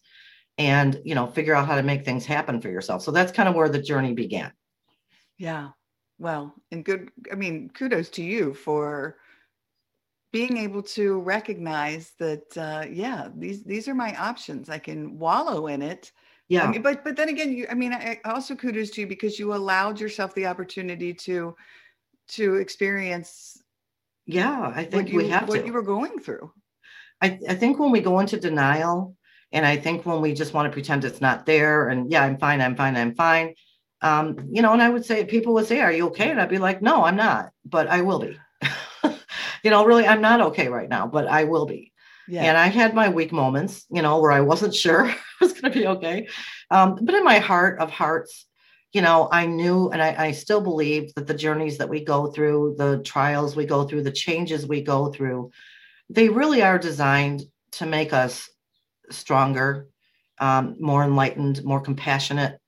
and 0.58 1.02
you 1.04 1.16
know 1.16 1.26
figure 1.28 1.56
out 1.56 1.68
how 1.68 1.76
to 1.76 1.84
make 1.84 2.06
things 2.06 2.26
happen 2.26 2.62
for 2.62 2.70
yourself. 2.70 3.02
So 3.02 3.12
that's 3.12 3.32
kind 3.32 3.50
of 3.50 3.56
where 3.56 3.70
the 3.70 3.82
journey 3.82 4.14
began. 4.14 4.52
Yeah. 5.38 5.70
Well 6.20 6.54
and 6.72 6.86
good 6.86 7.10
i 7.32 7.36
mean 7.36 7.70
kudos 7.74 8.10
to 8.10 8.24
you 8.24 8.54
for 8.54 9.18
being 10.32 10.58
able 10.58 10.82
to 10.82 11.20
recognize 11.20 12.14
that 12.20 12.58
uh, 12.58 12.86
yeah 12.90 13.30
these 13.36 13.64
these 13.64 13.88
are 13.88 13.96
my 13.96 14.16
options. 14.16 14.70
I 14.70 14.80
can 14.80 15.18
wallow 15.18 15.68
in 15.68 15.82
it. 15.82 16.12
Yeah. 16.50 16.66
I 16.66 16.72
mean, 16.72 16.82
but 16.82 17.04
but 17.04 17.16
then 17.16 17.30
again 17.30 17.52
you 17.52 17.66
i 17.70 17.74
mean 17.74 17.94
I 17.94 18.20
also 18.26 18.56
kudos 18.56 18.92
to 18.92 19.02
you 19.02 19.08
because 19.08 19.40
you 19.40 19.54
allowed 19.54 20.00
yourself 20.00 20.34
the 20.36 20.46
opportunity 20.46 21.14
to 21.16 21.56
to 22.30 22.56
experience 22.56 23.63
yeah 24.26 24.72
i 24.76 24.84
think 24.84 25.10
you, 25.10 25.18
we 25.18 25.30
have 25.30 25.46
to 25.46 25.52
what 25.52 25.62
to. 25.62 25.66
you 25.66 25.74
were 25.74 25.82
going 25.82 26.20
through 26.20 26.52
I, 27.24 27.40
I 27.48 27.56
think 27.56 27.80
when 27.80 27.92
we 27.92 28.02
go 28.02 28.20
into 28.20 28.38
denial 28.38 29.16
and 29.54 29.66
I 29.66 29.78
think 29.78 30.06
when 30.06 30.20
we 30.20 30.34
just 30.34 30.54
want 30.54 30.66
to 30.66 30.74
pretend 30.74 31.06
it's 31.06 31.22
not 31.22 31.46
there 31.46 31.88
and 31.88 32.12
yeah, 32.12 32.24
I'm 32.24 32.38
fine, 32.38 32.60
I'm 32.60 32.76
fine, 32.76 32.98
I'm 32.98 33.16
fine. 33.16 33.54
Um, 34.02 34.50
you 34.52 34.62
know, 34.62 34.74
and 34.74 34.82
I 34.82 34.90
would 34.90 35.06
say 35.06 35.24
people 35.24 35.54
would 35.54 35.68
say, 35.68 35.80
Are 35.80 35.92
you 35.92 36.08
okay? 36.08 36.32
And 36.32 36.42
I'd 36.42 36.50
be 36.50 36.58
like, 36.58 36.82
No, 36.82 37.06
I'm 37.06 37.16
not, 37.16 37.52
but 37.64 37.88
I 37.88 38.02
will 38.02 38.20
be. 38.20 38.38
you 39.64 39.70
know, 39.72 39.86
really, 39.86 40.06
I'm 40.06 40.20
not 40.20 40.42
okay 40.42 40.68
right 40.68 40.90
now, 40.90 41.08
but 41.08 41.28
I 41.28 41.46
will 41.46 41.66
be. 41.66 41.94
Yeah. 42.28 42.44
And 42.44 42.58
I 42.58 42.68
had 42.68 42.94
my 42.94 43.08
weak 43.08 43.32
moments, 43.32 43.86
you 43.90 44.02
know, 44.02 44.20
where 44.20 44.32
I 44.32 44.42
wasn't 44.42 44.76
sure 44.84 45.06
I 45.06 45.16
was 45.40 45.54
going 45.54 45.72
to 45.72 45.80
be 45.80 45.88
okay. 45.88 46.28
Um, 46.72 46.98
but 47.02 47.16
in 47.16 47.24
my 47.24 47.40
heart 47.40 47.80
of 47.80 47.90
hearts, 47.90 48.46
you 48.94 49.02
know, 49.02 49.28
I 49.32 49.48
knew 49.48 49.90
and 49.90 50.02
I, 50.02 50.28
I 50.28 50.32
still 50.32 50.62
believe 50.62 51.14
that 51.16 51.26
the 51.26 51.34
journeys 51.34 51.80
that 51.80 51.90
we 51.90 52.06
go 52.06 52.28
through, 52.28 52.76
the 52.78 53.02
trials 53.04 53.56
we 53.56 53.66
go 53.66 53.86
through, 53.86 54.04
the 54.04 54.12
changes 54.12 54.68
we 54.68 54.82
go 54.82 55.12
through, 55.12 55.52
they 56.10 56.30
really 56.30 56.62
are 56.62 56.78
designed 56.78 57.44
to 57.74 57.88
make 57.88 58.14
us 58.14 58.50
stronger, 59.10 59.88
um, 60.40 60.76
more 60.80 61.04
enlightened, 61.04 61.64
more 61.64 61.82
compassionate, 61.82 62.60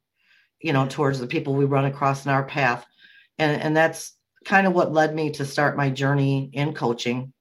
you 0.59 0.73
know, 0.73 0.87
towards 0.87 1.19
the 1.19 1.27
people 1.27 1.53
we 1.53 1.65
run 1.65 1.85
across 1.85 2.25
in 2.25 2.31
our 2.31 2.43
path. 2.43 2.85
And, 3.37 3.61
and 3.61 3.77
that's 3.77 4.13
kind 4.45 4.65
of 4.65 4.73
what 4.73 4.91
led 4.91 5.13
me 5.13 5.29
to 5.31 5.45
start 5.45 5.77
my 5.77 5.91
journey 5.91 6.49
in 6.53 6.73
coaching 6.73 7.33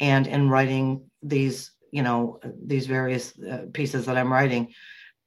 and 0.00 0.26
in 0.26 0.50
writing 0.50 1.08
these, 1.22 1.70
you 1.92 2.02
know, 2.02 2.40
these 2.60 2.86
various 2.86 3.38
uh, 3.38 3.66
pieces 3.72 4.06
that 4.06 4.16
I'm 4.16 4.32
writing 4.32 4.72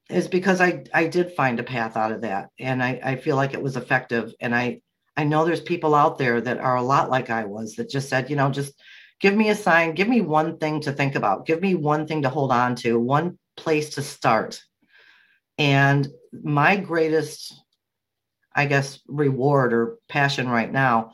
is 0.10 0.28
because 0.28 0.60
I, 0.60 0.84
I 0.94 1.08
did 1.08 1.34
find 1.34 1.60
a 1.60 1.64
path 1.64 1.96
out 1.96 2.12
of 2.12 2.22
that. 2.22 2.50
And 2.60 2.84
I, 2.84 3.00
I 3.04 3.16
feel 3.16 3.36
like 3.36 3.54
it 3.54 3.62
was 3.62 3.78
effective. 3.78 4.34
And 4.40 4.56
I, 4.56 4.82
I 5.16 5.24
know 5.24 5.46
there's 5.46 5.62
people 5.62 5.94
out 5.94 6.18
there 6.18 6.42
that 6.42 6.60
are 6.60 6.78
a 6.78 6.84
lot 6.84 7.10
like 7.10 7.30
I 7.30 7.46
was 7.46 7.76
that 7.76 7.90
just 7.90 8.10
said, 8.10 8.30
you 8.30 8.36
know, 8.36 8.50
just 8.50 8.74
give 9.20 9.36
me 9.36 9.50
a 9.50 9.56
sign, 9.56 9.94
give 9.94 10.08
me 10.08 10.22
one 10.22 10.58
thing 10.58 10.82
to 10.82 10.92
think 10.92 11.16
about, 11.16 11.46
give 11.46 11.62
me 11.62 11.76
one 11.76 12.08
thing 12.08 12.24
to 12.24 12.30
hold 12.30 12.52
on 12.52 12.76
to, 12.78 13.00
one 13.00 13.38
place 13.56 13.92
to 13.92 14.02
start. 14.02 14.62
And 15.58 16.08
my 16.32 16.78
greatest, 16.78 17.54
I 18.56 18.66
guess, 18.66 19.00
reward 19.08 19.74
or 19.74 19.98
passion 20.08 20.48
right 20.50 20.72
now 20.72 21.12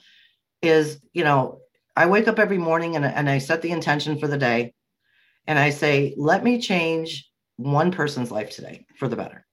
is, 0.61 1.01
you 1.13 1.23
know, 1.23 1.59
I 1.95 2.05
wake 2.05 2.27
up 2.27 2.39
every 2.39 2.57
morning 2.57 2.95
and, 2.95 3.03
and 3.03 3.29
I 3.29 3.39
set 3.39 3.61
the 3.61 3.71
intention 3.71 4.19
for 4.19 4.27
the 4.27 4.37
day. 4.37 4.73
And 5.47 5.59
I 5.59 5.69
say, 5.69 6.13
let 6.17 6.43
me 6.43 6.61
change 6.61 7.27
one 7.57 7.91
person's 7.91 8.31
life 8.31 8.49
today 8.51 8.85
for 8.97 9.07
the 9.07 9.15
better. 9.15 9.45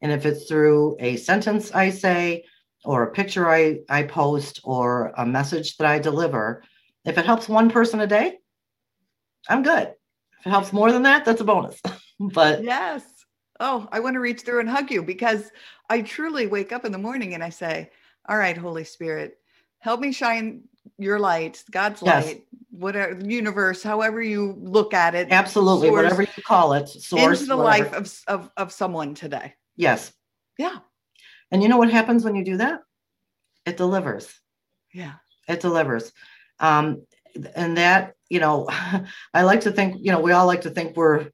And 0.00 0.12
if 0.12 0.26
it's 0.26 0.46
through 0.46 0.96
a 1.00 1.16
sentence 1.16 1.72
I 1.72 1.90
say, 1.90 2.44
or 2.84 3.02
a 3.02 3.12
picture 3.12 3.50
I, 3.50 3.80
I 3.88 4.04
post, 4.04 4.60
or 4.62 5.12
a 5.16 5.26
message 5.26 5.76
that 5.76 5.86
I 5.86 5.98
deliver, 5.98 6.62
if 7.04 7.18
it 7.18 7.26
helps 7.26 7.48
one 7.48 7.70
person 7.70 8.00
a 8.00 8.06
day, 8.06 8.38
I'm 9.48 9.62
good. 9.62 9.88
If 10.38 10.46
it 10.46 10.50
helps 10.50 10.72
more 10.72 10.92
than 10.92 11.02
that, 11.02 11.24
that's 11.24 11.40
a 11.40 11.44
bonus. 11.44 11.80
but 12.20 12.62
yes. 12.62 13.04
Oh, 13.60 13.88
I 13.90 13.98
want 13.98 14.14
to 14.14 14.20
reach 14.20 14.42
through 14.42 14.60
and 14.60 14.68
hug 14.68 14.90
you 14.90 15.02
because 15.02 15.50
I 15.90 16.02
truly 16.02 16.46
wake 16.46 16.70
up 16.70 16.84
in 16.84 16.92
the 16.92 16.98
morning 16.98 17.34
and 17.34 17.42
I 17.42 17.48
say, 17.48 17.90
All 18.28 18.38
right, 18.38 18.56
Holy 18.56 18.84
Spirit, 18.84 19.38
help 19.80 19.98
me 19.98 20.12
shine 20.12 20.62
your 20.98 21.18
light, 21.18 21.62
God's 21.70 22.02
yes. 22.02 22.26
light, 22.26 22.44
whatever 22.70 23.20
universe, 23.24 23.82
however 23.82 24.22
you 24.22 24.56
look 24.58 24.94
at 24.94 25.14
it. 25.14 25.28
Absolutely, 25.30 25.88
source, 25.88 26.02
whatever 26.02 26.22
you 26.22 26.42
call 26.44 26.72
it, 26.74 26.88
source 26.88 27.40
into 27.40 27.50
the 27.50 27.56
whatever. 27.56 27.84
life 27.84 27.94
of, 27.94 28.22
of 28.26 28.50
of 28.56 28.72
someone 28.72 29.14
today. 29.14 29.54
Yes. 29.76 30.12
Yeah. 30.58 30.78
And 31.50 31.62
you 31.62 31.68
know 31.68 31.78
what 31.78 31.90
happens 31.90 32.24
when 32.24 32.34
you 32.34 32.44
do 32.44 32.58
that? 32.58 32.80
It 33.64 33.76
delivers. 33.76 34.28
Yeah. 34.92 35.14
It 35.46 35.60
delivers. 35.60 36.12
Um, 36.58 37.02
and 37.54 37.76
that, 37.76 38.14
you 38.28 38.40
know, 38.40 38.68
I 39.34 39.42
like 39.42 39.62
to 39.62 39.70
think, 39.70 39.96
you 40.00 40.12
know, 40.12 40.20
we 40.20 40.32
all 40.32 40.46
like 40.46 40.62
to 40.62 40.70
think 40.70 40.96
we're 40.96 41.30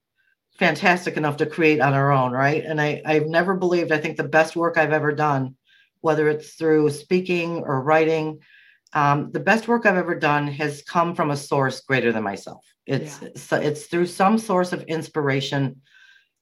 fantastic 0.58 1.16
enough 1.16 1.38
to 1.38 1.46
create 1.46 1.80
on 1.80 1.94
our 1.94 2.12
own, 2.12 2.32
right? 2.32 2.64
And 2.64 2.80
I, 2.80 3.02
I've 3.04 3.26
never 3.26 3.54
believed, 3.54 3.90
I 3.90 3.98
think 3.98 4.16
the 4.16 4.24
best 4.24 4.54
work 4.54 4.78
I've 4.78 4.92
ever 4.92 5.12
done, 5.12 5.56
whether 6.00 6.28
it's 6.28 6.54
through 6.54 6.90
speaking 6.90 7.62
or 7.64 7.80
writing, 7.80 8.40
um, 8.94 9.32
the 9.32 9.40
best 9.40 9.66
work 9.66 9.86
I've 9.86 9.96
ever 9.96 10.14
done 10.14 10.46
has 10.46 10.82
come 10.82 11.14
from 11.14 11.30
a 11.30 11.36
source 11.36 11.80
greater 11.80 12.12
than 12.12 12.22
myself. 12.22 12.64
It's 12.86 13.20
yeah. 13.20 13.58
it's 13.58 13.86
through 13.86 14.06
some 14.06 14.38
source 14.38 14.72
of 14.72 14.82
inspiration, 14.82 15.80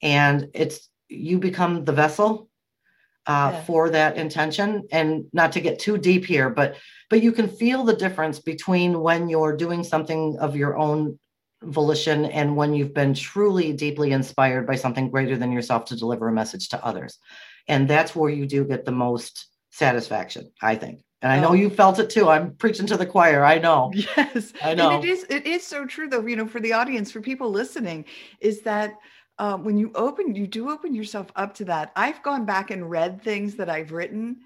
and 0.02 0.48
it's 0.52 0.88
you 1.08 1.38
become 1.38 1.84
the 1.84 1.92
vessel 1.92 2.48
uh, 3.26 3.50
yeah. 3.52 3.64
for 3.64 3.90
that 3.90 4.16
intention. 4.16 4.86
And 4.92 5.24
not 5.32 5.52
to 5.52 5.60
get 5.60 5.78
too 5.78 5.96
deep 5.96 6.26
here, 6.26 6.50
but 6.50 6.76
but 7.08 7.22
you 7.22 7.32
can 7.32 7.48
feel 7.48 7.84
the 7.84 7.96
difference 7.96 8.38
between 8.38 9.00
when 9.00 9.28
you're 9.28 9.56
doing 9.56 9.82
something 9.82 10.36
of 10.38 10.54
your 10.54 10.76
own 10.76 11.18
volition 11.62 12.26
and 12.26 12.56
when 12.56 12.74
you've 12.74 12.94
been 12.94 13.14
truly 13.14 13.72
deeply 13.72 14.12
inspired 14.12 14.66
by 14.66 14.74
something 14.74 15.10
greater 15.10 15.36
than 15.36 15.52
yourself 15.52 15.84
to 15.86 15.96
deliver 15.96 16.28
a 16.28 16.32
message 16.32 16.68
to 16.70 16.84
others. 16.84 17.18
And 17.68 17.88
that's 17.88 18.16
where 18.16 18.30
you 18.30 18.46
do 18.46 18.64
get 18.64 18.84
the 18.84 18.92
most 18.92 19.46
satisfaction, 19.70 20.50
I 20.60 20.74
think. 20.74 21.02
And 21.22 21.32
I 21.32 21.40
know 21.40 21.50
oh. 21.50 21.54
you 21.54 21.70
felt 21.70 21.98
it 21.98 22.10
too. 22.10 22.28
I'm 22.28 22.52
preaching 22.56 22.86
to 22.86 22.96
the 22.96 23.06
choir. 23.06 23.44
I 23.44 23.58
know. 23.58 23.92
Yes. 24.16 24.52
I 24.62 24.74
know. 24.74 24.90
And 24.90 25.04
it 25.04 25.08
is 25.08 25.24
it 25.30 25.46
is 25.46 25.64
so 25.66 25.86
true 25.86 26.08
though, 26.08 26.26
you 26.26 26.36
know, 26.36 26.46
for 26.46 26.60
the 26.60 26.72
audience, 26.72 27.12
for 27.12 27.20
people 27.20 27.50
listening, 27.50 28.04
is 28.40 28.62
that 28.62 28.94
um, 29.38 29.64
when 29.64 29.78
you 29.78 29.90
open, 29.94 30.34
you 30.34 30.46
do 30.46 30.70
open 30.70 30.94
yourself 30.94 31.28
up 31.36 31.54
to 31.54 31.64
that. 31.66 31.92
I've 31.96 32.22
gone 32.22 32.44
back 32.44 32.70
and 32.70 32.90
read 32.90 33.22
things 33.22 33.54
that 33.56 33.70
I've 33.70 33.92
written 33.92 34.38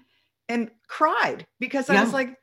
and 0.47 0.69
cried 0.87 1.45
because 1.59 1.89
I 1.89 1.95
yeah. 1.95 2.03
was 2.03 2.13
like, 2.13 2.37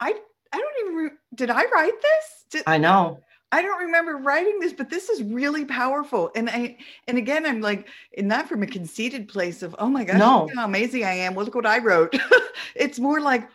I 0.00 0.14
I 0.52 0.58
don't 0.58 0.74
even 0.82 0.94
re- 0.94 1.18
did 1.34 1.50
I 1.50 1.64
write 1.66 2.00
this? 2.02 2.44
Did, 2.50 2.62
I 2.66 2.78
know. 2.78 3.20
I 3.52 3.62
don't 3.62 3.78
remember 3.78 4.16
writing 4.16 4.58
this, 4.58 4.72
but 4.72 4.90
this 4.90 5.08
is 5.08 5.22
really 5.22 5.64
powerful. 5.64 6.32
And 6.34 6.50
I 6.50 6.76
and 7.06 7.16
again, 7.16 7.46
I'm 7.46 7.60
like, 7.60 7.88
in 8.12 8.26
not 8.26 8.48
from 8.48 8.62
a 8.62 8.66
conceited 8.66 9.28
place 9.28 9.62
of, 9.62 9.74
oh 9.78 9.88
my 9.88 10.04
gosh, 10.04 10.18
no. 10.18 10.48
how 10.54 10.64
amazing 10.64 11.04
I 11.04 11.12
am. 11.12 11.34
Well, 11.34 11.44
look 11.44 11.54
what 11.54 11.64
I 11.64 11.78
wrote. 11.78 12.14
it's 12.74 12.98
more 12.98 13.20
like, 13.20 13.48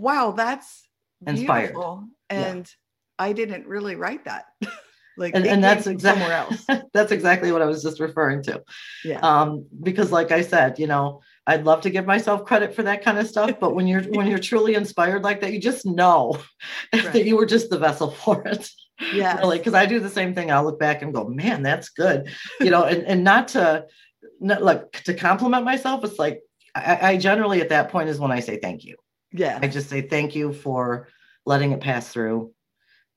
wow, 0.00 0.32
that's 0.32 0.88
inspired. 1.26 1.68
Beautiful. 1.68 2.08
And 2.30 2.66
yeah. 2.66 3.26
I 3.26 3.32
didn't 3.32 3.66
really 3.66 3.96
write 3.96 4.24
that. 4.24 4.46
like 5.16 5.34
and, 5.34 5.46
and 5.46 5.62
that's 5.62 5.86
exactly 5.86 6.22
somewhere 6.22 6.36
else. 6.36 6.64
that's 6.92 7.12
exactly 7.12 7.52
what 7.52 7.62
I 7.62 7.66
was 7.66 7.82
just 7.82 8.00
referring 8.00 8.42
to. 8.44 8.62
Yeah. 9.04 9.20
Um, 9.20 9.66
because 9.82 10.10
like 10.10 10.32
I 10.32 10.42
said, 10.42 10.78
you 10.78 10.86
know, 10.86 11.20
I'd 11.46 11.64
love 11.64 11.82
to 11.82 11.90
give 11.90 12.06
myself 12.06 12.44
credit 12.44 12.74
for 12.74 12.82
that 12.84 13.04
kind 13.04 13.18
of 13.18 13.26
stuff, 13.26 13.60
but 13.60 13.74
when 13.74 13.86
you're 13.86 14.02
when 14.02 14.26
you're 14.26 14.38
truly 14.38 14.74
inspired 14.74 15.22
like 15.22 15.40
that, 15.42 15.52
you 15.52 15.60
just 15.60 15.86
know 15.86 16.38
right. 16.92 17.12
that 17.12 17.24
you 17.24 17.36
were 17.36 17.46
just 17.46 17.70
the 17.70 17.78
vessel 17.78 18.10
for 18.10 18.46
it. 18.46 18.68
Yeah. 19.12 19.38
Really, 19.38 19.58
because 19.58 19.74
I 19.74 19.86
do 19.86 20.00
the 20.00 20.08
same 20.08 20.34
thing. 20.34 20.50
I'll 20.50 20.64
look 20.64 20.78
back 20.78 21.02
and 21.02 21.12
go, 21.12 21.28
man, 21.28 21.62
that's 21.62 21.90
good. 21.90 22.30
You 22.60 22.70
know, 22.70 22.84
and, 22.84 23.02
and 23.04 23.24
not 23.24 23.48
to 23.48 23.86
not 24.40 24.62
like 24.62 24.92
to 25.04 25.14
compliment 25.14 25.64
myself. 25.64 26.04
It's 26.04 26.18
like 26.18 26.40
I, 26.74 27.10
I 27.12 27.16
generally 27.16 27.60
at 27.60 27.68
that 27.68 27.90
point 27.90 28.08
is 28.08 28.18
when 28.18 28.32
I 28.32 28.40
say 28.40 28.58
thank 28.58 28.84
you. 28.84 28.96
Yeah. 29.34 29.58
I 29.60 29.68
just 29.68 29.90
say 29.90 30.00
thank 30.00 30.34
you 30.34 30.52
for 30.52 31.08
letting 31.44 31.72
it 31.72 31.80
pass 31.80 32.08
through 32.08 32.52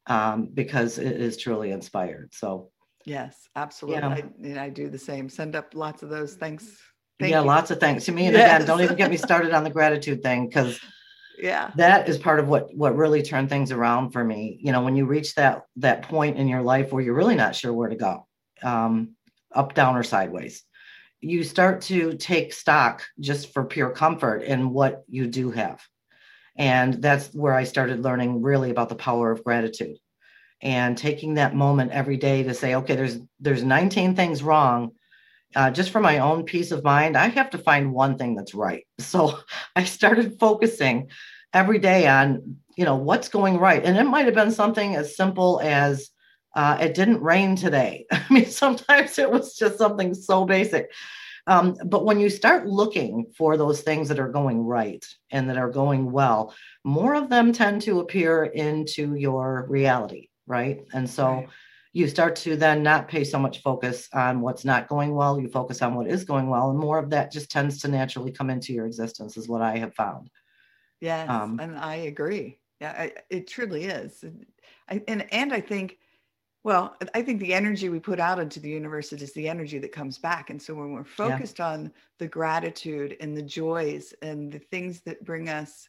um, 0.08 0.50
because 0.54 0.98
it 0.98 1.22
is 1.22 1.38
truly 1.38 1.72
inspired. 1.72 2.34
So 2.34 2.72
yes, 3.06 3.48
absolutely. 3.56 4.02
Yeah. 4.02 4.10
I, 4.10 4.48
and 4.48 4.60
I 4.60 4.70
do 4.70 4.90
the 4.90 4.98
same. 4.98 5.30
Send 5.30 5.56
up 5.56 5.74
lots 5.74 6.04
of 6.04 6.10
those 6.10 6.34
thanks. 6.34 6.66
Thank 7.20 7.32
yeah, 7.32 7.42
you. 7.42 7.48
lots 7.48 7.72
of 7.72 7.80
thanks 7.80 8.06
to 8.06 8.12
me. 8.12 8.26
And 8.26 8.36
yes. 8.36 8.56
again, 8.56 8.68
don't 8.68 8.82
even 8.82 8.98
get 8.98 9.12
me 9.12 9.18
started 9.30 9.54
on 9.54 9.64
the 9.64 9.70
gratitude 9.70 10.24
thing 10.24 10.48
because 10.48 10.80
yeah 11.38 11.72
that 11.76 12.10
is 12.10 12.18
part 12.18 12.40
of 12.40 12.48
what 12.48 12.74
what 12.76 12.96
really 12.96 13.22
turned 13.22 13.48
things 13.48 13.72
around 13.72 14.10
for 14.10 14.24
me 14.24 14.58
you 14.60 14.72
know 14.72 14.82
when 14.82 14.96
you 14.96 15.06
reach 15.06 15.36
that 15.36 15.62
that 15.76 16.02
point 16.02 16.36
in 16.38 16.48
your 16.48 16.64
life 16.64 16.92
where 16.92 17.04
you're 17.04 17.14
really 17.14 17.36
not 17.36 17.56
sure 17.56 17.72
where 17.72 17.90
to 17.90 17.96
go 17.96 18.26
um, 18.64 19.16
up 19.54 19.76
down 19.76 19.96
or 19.96 20.02
sideways 20.02 20.64
you 21.22 21.44
start 21.44 21.82
to 21.82 22.14
take 22.16 22.54
stock 22.54 23.06
just 23.20 23.54
for 23.54 23.66
pure 23.66 23.92
comfort 23.92 24.42
in 24.42 24.72
what 24.72 25.04
you 25.08 25.28
do 25.28 25.52
have 25.52 25.80
and 26.58 26.96
that's 26.96 27.28
where 27.34 27.54
i 27.54 27.64
started 27.64 28.04
learning 28.04 28.42
really 28.42 28.72
about 28.72 28.90
the 28.90 28.96
power 28.96 29.32
of 29.32 29.44
gratitude. 29.44 29.98
And 30.62 30.98
taking 30.98 31.36
that 31.36 31.56
moment 31.56 31.92
every 31.92 32.18
day 32.18 32.44
to 32.44 32.54
say 32.54 32.76
okay 32.76 32.96
there's 32.96 33.20
there's 33.40 33.64
19 33.64 34.16
things 34.16 34.44
wrong. 34.44 34.92
Uh, 35.56 35.72
just 35.72 35.92
for 35.92 36.02
my 36.02 36.20
own 36.20 36.44
peace 36.44 36.72
of 36.72 36.84
mind 36.84 37.16
i 37.16 37.28
have 37.28 37.50
to 37.52 37.58
find 37.58 37.94
one 37.94 38.18
thing 38.18 38.36
that's 38.36 38.54
right. 38.54 38.86
So 39.00 39.40
i 39.76 39.84
started 39.84 40.40
focusing 40.40 41.10
every 41.54 41.80
day 41.80 42.08
on 42.08 42.58
you 42.76 42.86
know 42.86 42.96
what's 42.96 43.30
going 43.30 43.58
right. 43.58 43.84
And 43.84 43.98
it 43.98 44.04
might 44.04 44.26
have 44.26 44.36
been 44.36 44.52
something 44.52 44.96
as 44.96 45.16
simple 45.16 45.60
as 45.64 46.10
uh, 46.56 46.78
it 46.82 46.96
didn't 46.96 47.22
rain 47.22 47.56
today. 47.56 48.06
I 48.12 48.26
mean 48.32 48.48
sometimes 48.48 49.20
it 49.20 49.30
was 49.30 49.56
just 49.56 49.78
something 49.78 50.14
so 50.14 50.46
basic 50.46 50.90
um, 51.48 51.78
but 51.86 52.04
when 52.04 52.20
you 52.20 52.30
start 52.30 52.68
looking 52.68 53.26
for 53.38 53.56
those 53.56 53.82
things 53.82 54.10
that 54.10 54.20
are 54.20 54.28
going 54.28 54.60
right 54.60 55.04
and 55.32 55.50
that 55.50 55.58
are 55.58 55.70
going 55.70 56.12
well, 56.12 56.54
more 56.84 57.16
of 57.16 57.30
them 57.30 57.54
tend 57.54 57.82
to 57.84 58.02
appear 58.02 58.44
into 58.44 59.16
your 59.16 59.66
reality, 59.70 60.28
right? 60.46 60.86
And 60.94 61.10
so 61.10 61.28
right. 61.28 61.50
you 61.94 62.10
start 62.10 62.36
to 62.38 62.58
then 62.58 62.84
not 62.84 63.08
pay 63.08 63.24
so 63.24 63.40
much 63.40 63.62
focus 63.62 64.10
on 64.14 64.42
what's 64.42 64.66
not 64.66 64.90
going 64.90 65.16
well. 65.16 65.40
You 65.40 65.48
focus 65.48 65.82
on 65.82 65.96
what 65.96 66.08
is 66.08 66.26
going 66.26 66.50
well, 66.50 66.70
and 66.70 66.78
more 66.78 67.00
of 67.00 67.10
that 67.12 67.32
just 67.32 67.50
tends 67.50 67.80
to 67.82 67.88
naturally 67.88 68.32
come 68.32 68.50
into 68.50 68.74
your 68.74 68.86
existence, 68.86 69.38
is 69.38 69.48
what 69.48 69.62
I 69.62 69.78
have 69.78 69.96
found. 69.96 70.30
Yes, 71.00 71.30
um, 71.30 71.60
and 71.62 71.78
I 71.78 71.96
agree. 71.96 72.60
Yeah, 72.82 72.94
I, 72.98 73.12
it 73.30 73.48
truly 73.48 73.86
is. 73.86 74.24
I, 74.90 75.02
and 75.08 75.32
and 75.34 75.54
I 75.54 75.62
think 75.62 75.98
well, 76.68 76.98
I 77.16 77.22
think 77.22 77.40
the 77.40 77.54
energy 77.54 77.88
we 77.88 77.98
put 77.98 78.20
out 78.20 78.40
into 78.40 78.60
the 78.60 78.68
universe 78.68 79.14
is 79.14 79.32
the 79.32 79.48
energy 79.48 79.80
that 79.80 79.94
comes 79.94 80.18
back. 80.18 80.50
And 80.50 80.62
so 80.62 80.74
when 80.74 80.92
we're 80.92 81.06
focused 81.06 81.60
yeah. 81.60 81.70
on 81.70 81.94
the 82.20 82.28
gratitude 82.28 83.16
and 83.22 83.38
the 83.38 83.42
joys 83.42 84.14
and 84.22 84.52
the 84.52 84.60
things 84.60 85.00
that 85.06 85.24
bring 85.24 85.48
us 85.48 85.88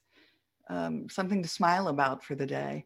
um, 0.70 1.08
something 1.08 1.42
to 1.42 1.48
smile 1.48 1.88
about 1.88 2.22
for 2.22 2.36
the 2.36 2.46
day, 2.46 2.84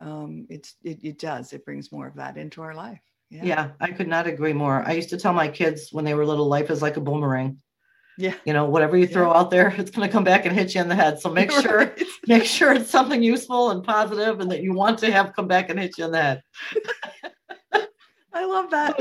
um, 0.00 0.46
it's 0.48 0.76
it, 0.84 1.04
it 1.04 1.18
does. 1.18 1.52
It 1.52 1.66
brings 1.66 1.92
more 1.92 2.06
of 2.06 2.14
that 2.14 2.38
into 2.38 2.62
our 2.62 2.74
life. 2.74 3.02
Yeah. 3.28 3.44
yeah, 3.44 3.70
I 3.78 3.90
could 3.90 4.08
not 4.08 4.26
agree 4.26 4.54
more. 4.54 4.82
I 4.82 4.92
used 4.92 5.10
to 5.10 5.18
tell 5.18 5.34
my 5.34 5.48
kids 5.48 5.92
when 5.92 6.06
they 6.06 6.14
were 6.14 6.24
little, 6.24 6.48
life 6.48 6.70
is 6.70 6.80
like 6.80 6.96
a 6.96 7.02
boomerang. 7.02 7.58
Yeah. 8.16 8.34
You 8.44 8.52
know, 8.52 8.64
whatever 8.64 8.96
you 8.96 9.06
throw 9.06 9.30
yeah. 9.30 9.38
out 9.38 9.50
there, 9.50 9.68
it's 9.78 9.90
going 9.90 10.08
to 10.08 10.12
come 10.12 10.24
back 10.24 10.46
and 10.46 10.56
hit 10.56 10.74
you 10.74 10.80
in 10.80 10.88
the 10.88 10.94
head. 10.94 11.20
So 11.20 11.30
make 11.30 11.50
sure, 11.62 11.78
right. 11.78 12.02
make 12.26 12.44
sure 12.44 12.72
it's 12.72 12.90
something 12.90 13.22
useful 13.22 13.70
and 13.70 13.84
positive 13.84 14.40
and 14.40 14.50
that 14.50 14.62
you 14.62 14.72
want 14.72 14.98
to 15.00 15.12
have 15.12 15.34
come 15.34 15.46
back 15.46 15.70
and 15.70 15.78
hit 15.78 15.98
you 15.98 16.06
in 16.06 16.12
the 16.12 16.22
head. 16.22 16.42
I 18.34 18.44
love 18.46 18.70
that 18.70 18.98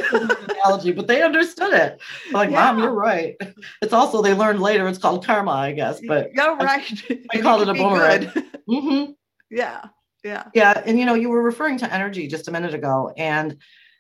analogy, 0.50 0.92
but 0.92 1.08
they 1.08 1.24
understood 1.24 1.74
it. 1.74 2.00
Like, 2.32 2.52
yeah. 2.52 2.72
mom, 2.72 2.80
you're 2.80 2.94
right. 2.94 3.36
It's 3.82 3.94
also 3.94 4.22
they 4.22 4.34
learned 4.34 4.62
later. 4.62 4.88
It's 4.88 5.00
called 5.00 5.26
karma, 5.26 5.52
I 5.52 5.72
guess. 5.72 6.00
But 6.08 6.32
you're 6.34 6.56
right. 6.56 7.04
I, 7.10 7.20
I 7.38 7.42
called 7.42 7.64
it 7.64 7.70
a 7.70 7.74
boomerang. 7.74 8.32
Mm-hmm. 8.64 9.12
Yeah, 9.52 9.88
yeah, 10.24 10.46
yeah. 10.54 10.82
And 10.86 10.98
you 10.98 11.04
know, 11.04 11.16
you 11.16 11.28
were 11.28 11.44
referring 11.44 11.78
to 11.80 11.94
energy 11.94 12.30
just 12.30 12.48
a 12.48 12.52
minute 12.52 12.74
ago, 12.74 13.12
and 13.18 13.58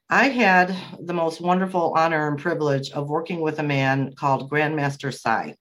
I 0.09 0.29
had 0.29 0.73
the 1.01 1.13
most 1.13 1.41
wonderful 1.41 1.93
honor 1.97 2.29
and 2.29 2.39
privilege 2.39 2.91
of 2.91 3.09
working 3.09 3.41
with 3.41 3.59
a 3.59 3.63
man 3.63 4.13
called 4.13 4.49
Grandmaster 4.49 5.13
Sai. 5.13 5.55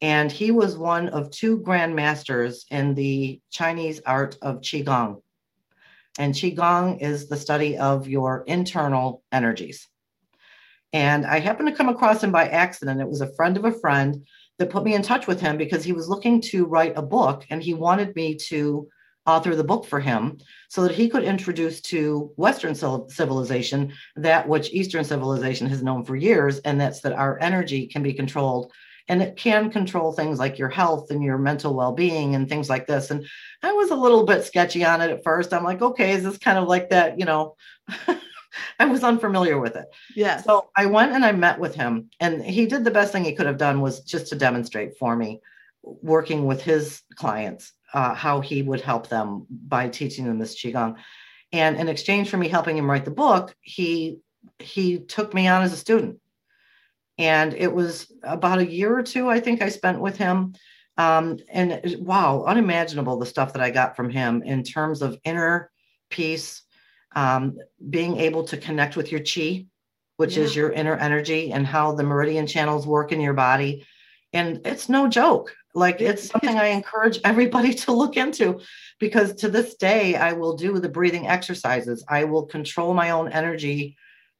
And 0.00 0.32
he 0.32 0.50
was 0.50 0.78
one 0.78 1.10
of 1.10 1.30
two 1.30 1.58
grandmasters 1.60 2.64
in 2.70 2.94
the 2.94 3.40
Chinese 3.50 4.00
art 4.06 4.38
of 4.40 4.60
Qigong. 4.60 5.20
And 6.18 6.34
Qigong 6.34 7.00
is 7.00 7.28
the 7.28 7.36
study 7.36 7.76
of 7.76 8.08
your 8.08 8.44
internal 8.46 9.22
energies. 9.32 9.88
And 10.92 11.26
I 11.26 11.40
happened 11.40 11.68
to 11.68 11.74
come 11.74 11.88
across 11.88 12.22
him 12.22 12.32
by 12.32 12.48
accident. 12.48 13.00
It 13.00 13.08
was 13.08 13.20
a 13.20 13.34
friend 13.34 13.56
of 13.56 13.64
a 13.64 13.72
friend 13.72 14.26
that 14.58 14.70
put 14.70 14.84
me 14.84 14.94
in 14.94 15.02
touch 15.02 15.26
with 15.26 15.40
him 15.40 15.58
because 15.58 15.84
he 15.84 15.92
was 15.92 16.08
looking 16.08 16.40
to 16.40 16.64
write 16.64 16.94
a 16.96 17.02
book 17.02 17.44
and 17.50 17.62
he 17.62 17.74
wanted 17.74 18.16
me 18.16 18.34
to 18.34 18.88
author 19.26 19.54
the 19.56 19.64
book 19.64 19.84
for 19.84 20.00
him 20.00 20.38
so 20.68 20.82
that 20.82 20.94
he 20.94 21.08
could 21.08 21.24
introduce 21.24 21.80
to 21.80 22.32
Western 22.36 22.74
civilization 22.74 23.92
that 24.14 24.48
which 24.48 24.72
Eastern 24.72 25.04
civilization 25.04 25.66
has 25.66 25.82
known 25.82 26.04
for 26.04 26.16
years, 26.16 26.60
and 26.60 26.80
that's 26.80 27.00
that 27.00 27.12
our 27.12 27.38
energy 27.40 27.86
can 27.88 28.02
be 28.02 28.12
controlled 28.12 28.72
and 29.08 29.22
it 29.22 29.36
can 29.36 29.70
control 29.70 30.12
things 30.12 30.38
like 30.38 30.58
your 30.58 30.68
health 30.68 31.10
and 31.10 31.22
your 31.22 31.38
mental 31.38 31.74
well-being 31.74 32.34
and 32.34 32.48
things 32.48 32.68
like 32.68 32.86
this. 32.86 33.10
And 33.10 33.26
i 33.62 33.72
was 33.72 33.90
a 33.90 33.96
little 33.96 34.24
bit 34.24 34.44
sketchy 34.44 34.84
on 34.84 35.00
it 35.00 35.10
at 35.10 35.24
first. 35.24 35.52
I'm 35.52 35.64
like 35.64 35.82
okay 35.82 36.12
is 36.12 36.24
this 36.24 36.38
kind 36.38 36.58
of 36.58 36.68
like 36.68 36.90
that 36.90 37.18
you 37.18 37.24
know? 37.24 37.56
I 38.78 38.86
was 38.86 39.04
unfamiliar 39.04 39.60
with 39.60 39.76
it. 39.76 39.86
Yeah 40.14 40.40
so 40.42 40.70
i 40.76 40.86
went 40.86 41.12
and 41.12 41.24
i 41.24 41.32
met 41.32 41.58
with 41.58 41.74
him 41.74 42.10
and 42.20 42.44
he 42.44 42.66
did 42.66 42.84
the 42.84 42.90
best 42.90 43.12
thing 43.12 43.24
he 43.24 43.34
could 43.34 43.46
have 43.46 43.58
done 43.58 43.80
was 43.80 44.00
just 44.00 44.28
to 44.28 44.36
demonstrate 44.36 44.96
for 44.98 45.16
me 45.16 45.40
working 45.82 46.46
with 46.46 46.62
his 46.62 47.02
clients 47.14 47.72
uh, 47.94 48.14
how 48.14 48.40
he 48.40 48.62
would 48.62 48.80
help 48.80 49.08
them 49.08 49.46
by 49.48 49.88
teaching 49.88 50.24
them 50.26 50.38
this 50.38 50.60
qigong. 50.60 50.96
And 51.52 51.76
in 51.76 51.88
exchange 51.88 52.28
for 52.28 52.36
me 52.36 52.48
helping 52.48 52.76
him 52.76 52.90
write 52.90 53.04
the 53.04 53.10
book 53.10 53.54
he 53.60 54.18
he 54.58 54.98
took 54.98 55.34
me 55.34 55.48
on 55.48 55.62
as 55.62 55.72
a 55.72 55.76
student 55.76 56.18
and 57.18 57.54
it 57.54 57.72
was 57.72 58.12
about 58.22 58.58
a 58.58 58.70
year 58.70 58.96
or 58.96 59.02
two 59.02 59.28
i 59.28 59.40
think 59.40 59.62
i 59.62 59.68
spent 59.68 60.00
with 60.00 60.16
him. 60.16 60.54
Um, 60.98 61.38
and 61.52 61.96
wow 61.98 62.44
unimaginable 62.44 63.18
the 63.18 63.26
stuff 63.26 63.52
that 63.52 63.62
i 63.62 63.70
got 63.70 63.96
from 63.96 64.08
him 64.08 64.42
in 64.42 64.62
terms 64.62 65.02
of 65.02 65.18
inner 65.24 65.70
peace 66.08 66.62
um, 67.14 67.58
being 67.90 68.18
able 68.18 68.44
to 68.44 68.56
connect 68.56 68.96
with 68.96 69.12
your 69.12 69.20
chi 69.20 69.66
which 70.16 70.36
yeah. 70.36 70.44
is 70.44 70.56
your 70.56 70.72
inner 70.72 70.96
energy 70.96 71.52
and 71.52 71.66
how 71.66 71.92
the 71.92 72.02
meridian 72.02 72.46
channels 72.46 72.86
work 72.86 73.12
in 73.12 73.20
your 73.20 73.34
body. 73.34 73.86
And 74.32 74.66
it's 74.66 74.88
no 74.88 75.08
joke. 75.08 75.54
Like 75.74 76.00
it's 76.00 76.28
something 76.28 76.58
i 76.58 76.66
encourage 76.66 77.20
everybody 77.24 77.74
to 77.84 77.92
look 77.92 78.16
into 78.16 78.60
because 78.98 79.34
to 79.34 79.48
this 79.48 79.74
day 79.76 80.16
i 80.16 80.32
will 80.32 80.56
do 80.56 80.78
the 80.78 80.88
breathing 80.88 81.28
exercises. 81.28 82.04
I 82.08 82.24
will 82.24 82.46
control 82.46 82.94
my 82.94 83.10
own 83.10 83.30
energy 83.30 83.96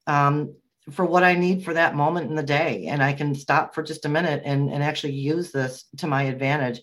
um, 0.07 0.55
for 0.91 1.05
what 1.05 1.25
I 1.25 1.35
need 1.35 1.65
for 1.65 1.75
that 1.75 1.97
moment 1.97 2.31
in 2.31 2.37
the 2.37 2.43
day. 2.43 2.87
And 2.87 3.03
I 3.03 3.13
can 3.13 3.35
stop 3.35 3.75
for 3.75 3.83
just 3.83 4.05
a 4.05 4.09
minute 4.09 4.43
and, 4.45 4.71
and 4.71 4.83
actually 4.83 5.15
use 5.15 5.51
this 5.51 5.85
to 5.99 6.07
my 6.07 6.25
advantage. 6.25 6.81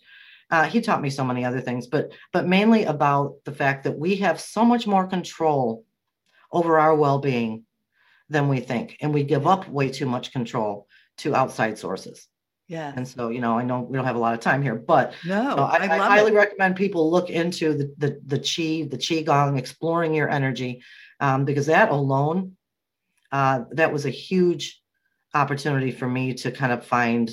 Uh, 0.51 0.65
he 0.65 0.81
taught 0.81 1.01
me 1.01 1.09
so 1.09 1.23
many 1.23 1.45
other 1.45 1.61
things, 1.61 1.87
but 1.87 2.11
but 2.31 2.45
mainly 2.45 2.83
about 2.83 3.35
the 3.45 3.51
fact 3.51 3.85
that 3.85 3.97
we 3.97 4.17
have 4.17 4.39
so 4.39 4.63
much 4.65 4.85
more 4.85 5.07
control 5.07 5.85
over 6.51 6.77
our 6.77 6.95
well-being 6.95 7.63
than 8.29 8.49
we 8.49 8.59
think, 8.59 8.97
and 9.01 9.13
we 9.13 9.23
give 9.23 9.47
up 9.47 9.67
way 9.69 9.89
too 9.89 10.05
much 10.05 10.31
control 10.31 10.87
to 11.17 11.33
outside 11.33 11.79
sources. 11.79 12.27
Yeah. 12.67 12.93
And 12.95 13.07
so, 13.07 13.29
you 13.29 13.39
know, 13.39 13.57
I 13.57 13.63
know 13.63 13.81
we 13.81 13.95
don't 13.95 14.05
have 14.05 14.15
a 14.15 14.19
lot 14.19 14.33
of 14.33 14.39
time 14.41 14.61
here, 14.61 14.75
but 14.75 15.13
no, 15.25 15.55
I, 15.55 15.77
I, 15.77 15.95
I 15.95 15.97
highly 15.97 16.31
it. 16.31 16.35
recommend 16.35 16.75
people 16.75 17.09
look 17.09 17.29
into 17.29 17.73
the 17.73 17.93
the 17.97 18.19
the 18.25 18.37
chi, 18.37 18.87
the 18.89 18.97
qigong, 18.97 19.57
exploring 19.57 20.13
your 20.13 20.29
energy, 20.29 20.83
um, 21.19 21.45
because 21.45 21.65
that 21.67 21.89
alone 21.89 22.57
uh, 23.33 23.65
that 23.71 23.91
was 23.91 24.05
a 24.05 24.11
huge 24.11 24.79
opportunity 25.33 25.91
for 25.91 26.07
me 26.07 26.35
to 26.35 26.51
kind 26.51 26.71
of 26.71 26.85
find 26.85 27.31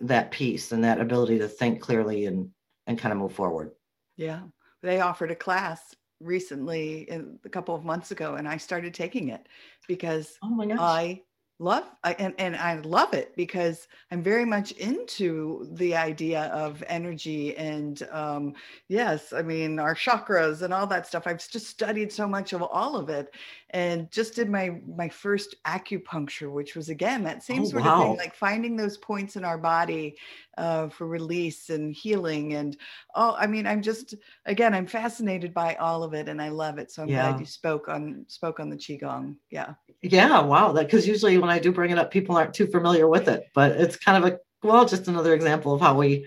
that 0.00 0.30
peace 0.30 0.72
and 0.72 0.82
that 0.82 0.98
ability 1.00 1.38
to 1.38 1.46
think 1.46 1.80
clearly 1.80 2.24
and 2.24 2.50
and 2.86 2.98
kind 2.98 3.12
of 3.12 3.18
move 3.18 3.32
forward. 3.32 3.72
Yeah, 4.16 4.40
they 4.82 5.00
offered 5.00 5.30
a 5.30 5.36
class 5.36 5.94
recently 6.20 7.02
in, 7.10 7.38
a 7.44 7.50
couple 7.50 7.74
of 7.74 7.84
months 7.84 8.10
ago, 8.10 8.36
and 8.36 8.48
I 8.48 8.56
started 8.56 8.94
taking 8.94 9.28
it 9.28 9.46
because 9.86 10.38
oh 10.42 10.74
I 10.78 11.22
love 11.58 11.84
I, 12.04 12.12
and, 12.14 12.34
and 12.38 12.54
i 12.54 12.74
love 12.80 13.14
it 13.14 13.34
because 13.34 13.88
i'm 14.10 14.22
very 14.22 14.44
much 14.44 14.72
into 14.72 15.66
the 15.72 15.96
idea 15.96 16.44
of 16.46 16.84
energy 16.86 17.56
and 17.56 18.06
um, 18.12 18.54
yes 18.88 19.32
i 19.32 19.40
mean 19.40 19.78
our 19.78 19.94
chakras 19.94 20.62
and 20.62 20.74
all 20.74 20.86
that 20.86 21.06
stuff. 21.06 21.26
I've 21.26 21.48
just 21.48 21.66
studied 21.66 22.12
so 22.12 22.28
much 22.28 22.52
of 22.52 22.62
all 22.62 22.96
of 22.96 23.08
it 23.08 23.34
and 23.70 24.10
just 24.12 24.34
did 24.34 24.48
my 24.48 24.80
my 24.96 25.08
first 25.08 25.56
acupuncture 25.66 26.50
which 26.50 26.76
was 26.76 26.88
again 26.88 27.24
that 27.24 27.42
same 27.42 27.62
oh, 27.62 27.64
sort 27.64 27.82
wow. 27.82 27.96
of 27.96 28.02
thing 28.02 28.16
like 28.16 28.34
finding 28.34 28.76
those 28.76 28.96
points 28.96 29.36
in 29.36 29.44
our 29.44 29.58
body 29.58 30.16
uh, 30.56 30.88
for 30.88 31.06
release 31.06 31.68
and 31.68 31.92
healing 31.92 32.54
and 32.54 32.76
oh 33.16 33.34
i 33.38 33.46
mean 33.46 33.66
i'm 33.66 33.82
just 33.82 34.14
again 34.46 34.72
i'm 34.72 34.86
fascinated 34.86 35.52
by 35.52 35.74
all 35.76 36.02
of 36.02 36.14
it 36.14 36.28
and 36.28 36.40
i 36.40 36.48
love 36.48 36.78
it 36.78 36.90
so 36.90 37.02
i'm 37.02 37.08
yeah. 37.08 37.28
glad 37.28 37.40
you 37.40 37.46
spoke 37.46 37.88
on 37.88 38.24
spoke 38.28 38.60
on 38.60 38.70
the 38.70 38.76
qigong 38.76 39.34
yeah 39.50 39.74
yeah 40.00 40.40
wow 40.40 40.70
that 40.70 40.86
because 40.86 41.06
usually 41.06 41.36
when 41.38 41.50
i 41.50 41.58
do 41.58 41.72
bring 41.72 41.90
it 41.90 41.98
up 41.98 42.10
people 42.10 42.36
aren't 42.36 42.54
too 42.54 42.66
familiar 42.66 43.08
with 43.08 43.26
it 43.28 43.44
but 43.52 43.72
it's 43.72 43.96
kind 43.96 44.22
of 44.22 44.32
a 44.32 44.38
well 44.62 44.86
just 44.86 45.08
another 45.08 45.34
example 45.34 45.74
of 45.74 45.80
how 45.80 45.96
we 45.96 46.26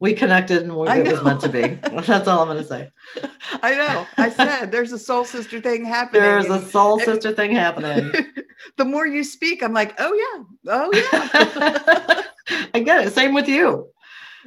we 0.00 0.12
connected 0.12 0.62
and 0.62 0.74
what 0.74 0.96
it 0.96 1.10
was 1.10 1.22
meant 1.22 1.40
to 1.40 1.48
be. 1.48 1.62
That's 1.82 2.28
all 2.28 2.40
I'm 2.40 2.48
going 2.48 2.58
to 2.58 2.64
say. 2.64 2.90
I 3.62 3.74
know. 3.74 4.06
I 4.16 4.30
said 4.30 4.70
there's 4.70 4.92
a 4.92 4.98
soul 4.98 5.24
sister 5.24 5.60
thing 5.60 5.84
happening. 5.84 6.22
There's 6.22 6.46
a 6.46 6.64
soul 6.68 7.00
sister 7.00 7.32
thing 7.32 7.52
happening. 7.52 8.12
the 8.76 8.84
more 8.84 9.06
you 9.06 9.24
speak, 9.24 9.62
I'm 9.62 9.72
like, 9.72 9.94
oh 9.98 10.14
yeah, 10.14 10.72
oh 10.72 10.92
yeah. 10.94 12.22
I 12.74 12.80
get 12.80 13.06
it. 13.06 13.12
Same 13.12 13.34
with 13.34 13.48
you. 13.48 13.88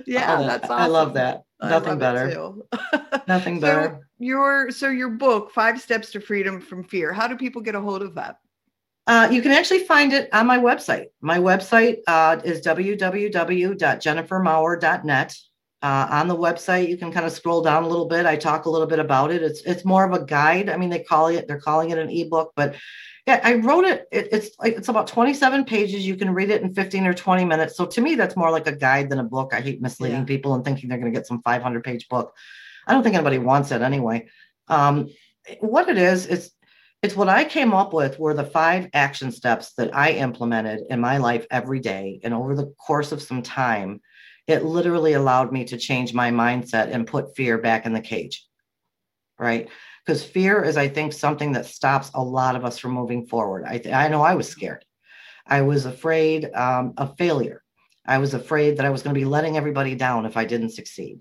Yeah, 0.05 0.41
that's 0.41 0.65
awesome. 0.65 0.77
I 0.77 0.87
love 0.87 1.13
that. 1.15 1.43
Nothing 1.61 1.99
better. 1.99 2.55
Nothing 3.27 3.59
better. 3.59 3.89
So 3.89 3.99
your 4.19 4.71
so 4.71 4.89
your 4.89 5.09
book, 5.09 5.51
Five 5.51 5.81
Steps 5.81 6.11
to 6.11 6.19
Freedom 6.21 6.61
from 6.61 6.83
Fear. 6.83 7.13
How 7.13 7.27
do 7.27 7.35
people 7.35 7.61
get 7.61 7.75
a 7.75 7.81
hold 7.81 8.01
of 8.01 8.15
that? 8.15 8.37
Uh, 9.11 9.27
you 9.29 9.41
can 9.41 9.51
actually 9.51 9.83
find 9.83 10.13
it 10.13 10.29
on 10.31 10.47
my 10.47 10.57
website. 10.57 11.07
My 11.19 11.37
website 11.37 11.97
uh, 12.07 12.39
is 12.45 12.61
www.jennifermaurer.net. 12.61 15.35
Uh, 15.81 16.07
on 16.09 16.29
the 16.29 16.37
website, 16.37 16.87
you 16.87 16.95
can 16.95 17.11
kind 17.11 17.25
of 17.25 17.33
scroll 17.33 17.61
down 17.61 17.83
a 17.83 17.89
little 17.89 18.07
bit. 18.07 18.25
I 18.25 18.37
talk 18.37 18.67
a 18.67 18.69
little 18.69 18.87
bit 18.87 18.99
about 18.99 19.31
it. 19.31 19.43
It's 19.43 19.59
it's 19.63 19.83
more 19.83 20.05
of 20.05 20.13
a 20.13 20.23
guide. 20.23 20.69
I 20.69 20.77
mean, 20.77 20.89
they 20.89 21.03
call 21.03 21.27
it 21.27 21.45
they're 21.45 21.59
calling 21.59 21.89
it 21.89 21.97
an 21.97 22.09
ebook, 22.09 22.53
but 22.55 22.77
yeah, 23.27 23.41
I 23.43 23.55
wrote 23.55 23.83
it, 23.83 24.07
it. 24.13 24.29
It's 24.31 24.51
like 24.59 24.77
it's 24.77 24.87
about 24.87 25.07
27 25.07 25.65
pages. 25.65 26.07
You 26.07 26.15
can 26.15 26.33
read 26.33 26.49
it 26.49 26.61
in 26.61 26.73
15 26.73 27.05
or 27.05 27.13
20 27.13 27.43
minutes. 27.43 27.75
So 27.75 27.85
to 27.87 27.99
me, 27.99 28.15
that's 28.15 28.37
more 28.37 28.49
like 28.49 28.67
a 28.67 28.71
guide 28.71 29.09
than 29.09 29.19
a 29.19 29.25
book. 29.25 29.53
I 29.53 29.59
hate 29.59 29.81
misleading 29.81 30.19
yeah. 30.19 30.23
people 30.23 30.55
and 30.55 30.63
thinking 30.63 30.87
they're 30.87 30.99
going 30.99 31.11
to 31.11 31.19
get 31.19 31.27
some 31.27 31.41
500 31.41 31.83
page 31.83 32.07
book. 32.07 32.33
I 32.87 32.93
don't 32.93 33.03
think 33.03 33.15
anybody 33.15 33.39
wants 33.39 33.71
it 33.71 33.81
anyway. 33.81 34.29
Um, 34.69 35.09
what 35.59 35.89
it 35.89 35.97
is, 35.97 36.27
it's 36.27 36.51
it's 37.03 37.15
what 37.15 37.29
I 37.29 37.43
came 37.43 37.73
up 37.73 37.93
with 37.93 38.19
were 38.19 38.33
the 38.33 38.43
five 38.43 38.89
action 38.93 39.31
steps 39.31 39.73
that 39.73 39.95
I 39.95 40.11
implemented 40.11 40.81
in 40.89 40.99
my 40.99 41.17
life 41.17 41.45
every 41.49 41.79
day. 41.79 42.19
And 42.23 42.33
over 42.33 42.55
the 42.55 42.73
course 42.85 43.11
of 43.11 43.21
some 43.21 43.41
time, 43.41 44.01
it 44.47 44.63
literally 44.63 45.13
allowed 45.13 45.51
me 45.51 45.65
to 45.65 45.77
change 45.77 46.13
my 46.13 46.31
mindset 46.31 46.91
and 46.91 47.07
put 47.07 47.35
fear 47.35 47.57
back 47.57 47.85
in 47.85 47.93
the 47.93 48.01
cage. 48.01 48.45
Right 49.39 49.69
because 50.05 50.23
fear 50.23 50.63
is 50.63 50.77
i 50.77 50.87
think 50.87 51.13
something 51.13 51.51
that 51.51 51.65
stops 51.65 52.11
a 52.13 52.23
lot 52.23 52.55
of 52.55 52.65
us 52.65 52.77
from 52.77 52.91
moving 52.91 53.25
forward 53.25 53.63
i, 53.67 53.77
th- 53.77 53.93
I 53.93 54.07
know 54.07 54.21
i 54.21 54.35
was 54.35 54.47
scared 54.47 54.83
i 55.47 55.61
was 55.61 55.85
afraid 55.85 56.51
um, 56.53 56.93
of 56.97 57.17
failure 57.17 57.63
i 58.05 58.17
was 58.17 58.33
afraid 58.33 58.77
that 58.77 58.85
i 58.85 58.89
was 58.89 59.03
going 59.03 59.13
to 59.13 59.19
be 59.19 59.25
letting 59.25 59.57
everybody 59.57 59.95
down 59.95 60.25
if 60.25 60.37
i 60.37 60.45
didn't 60.45 60.71
succeed 60.71 61.19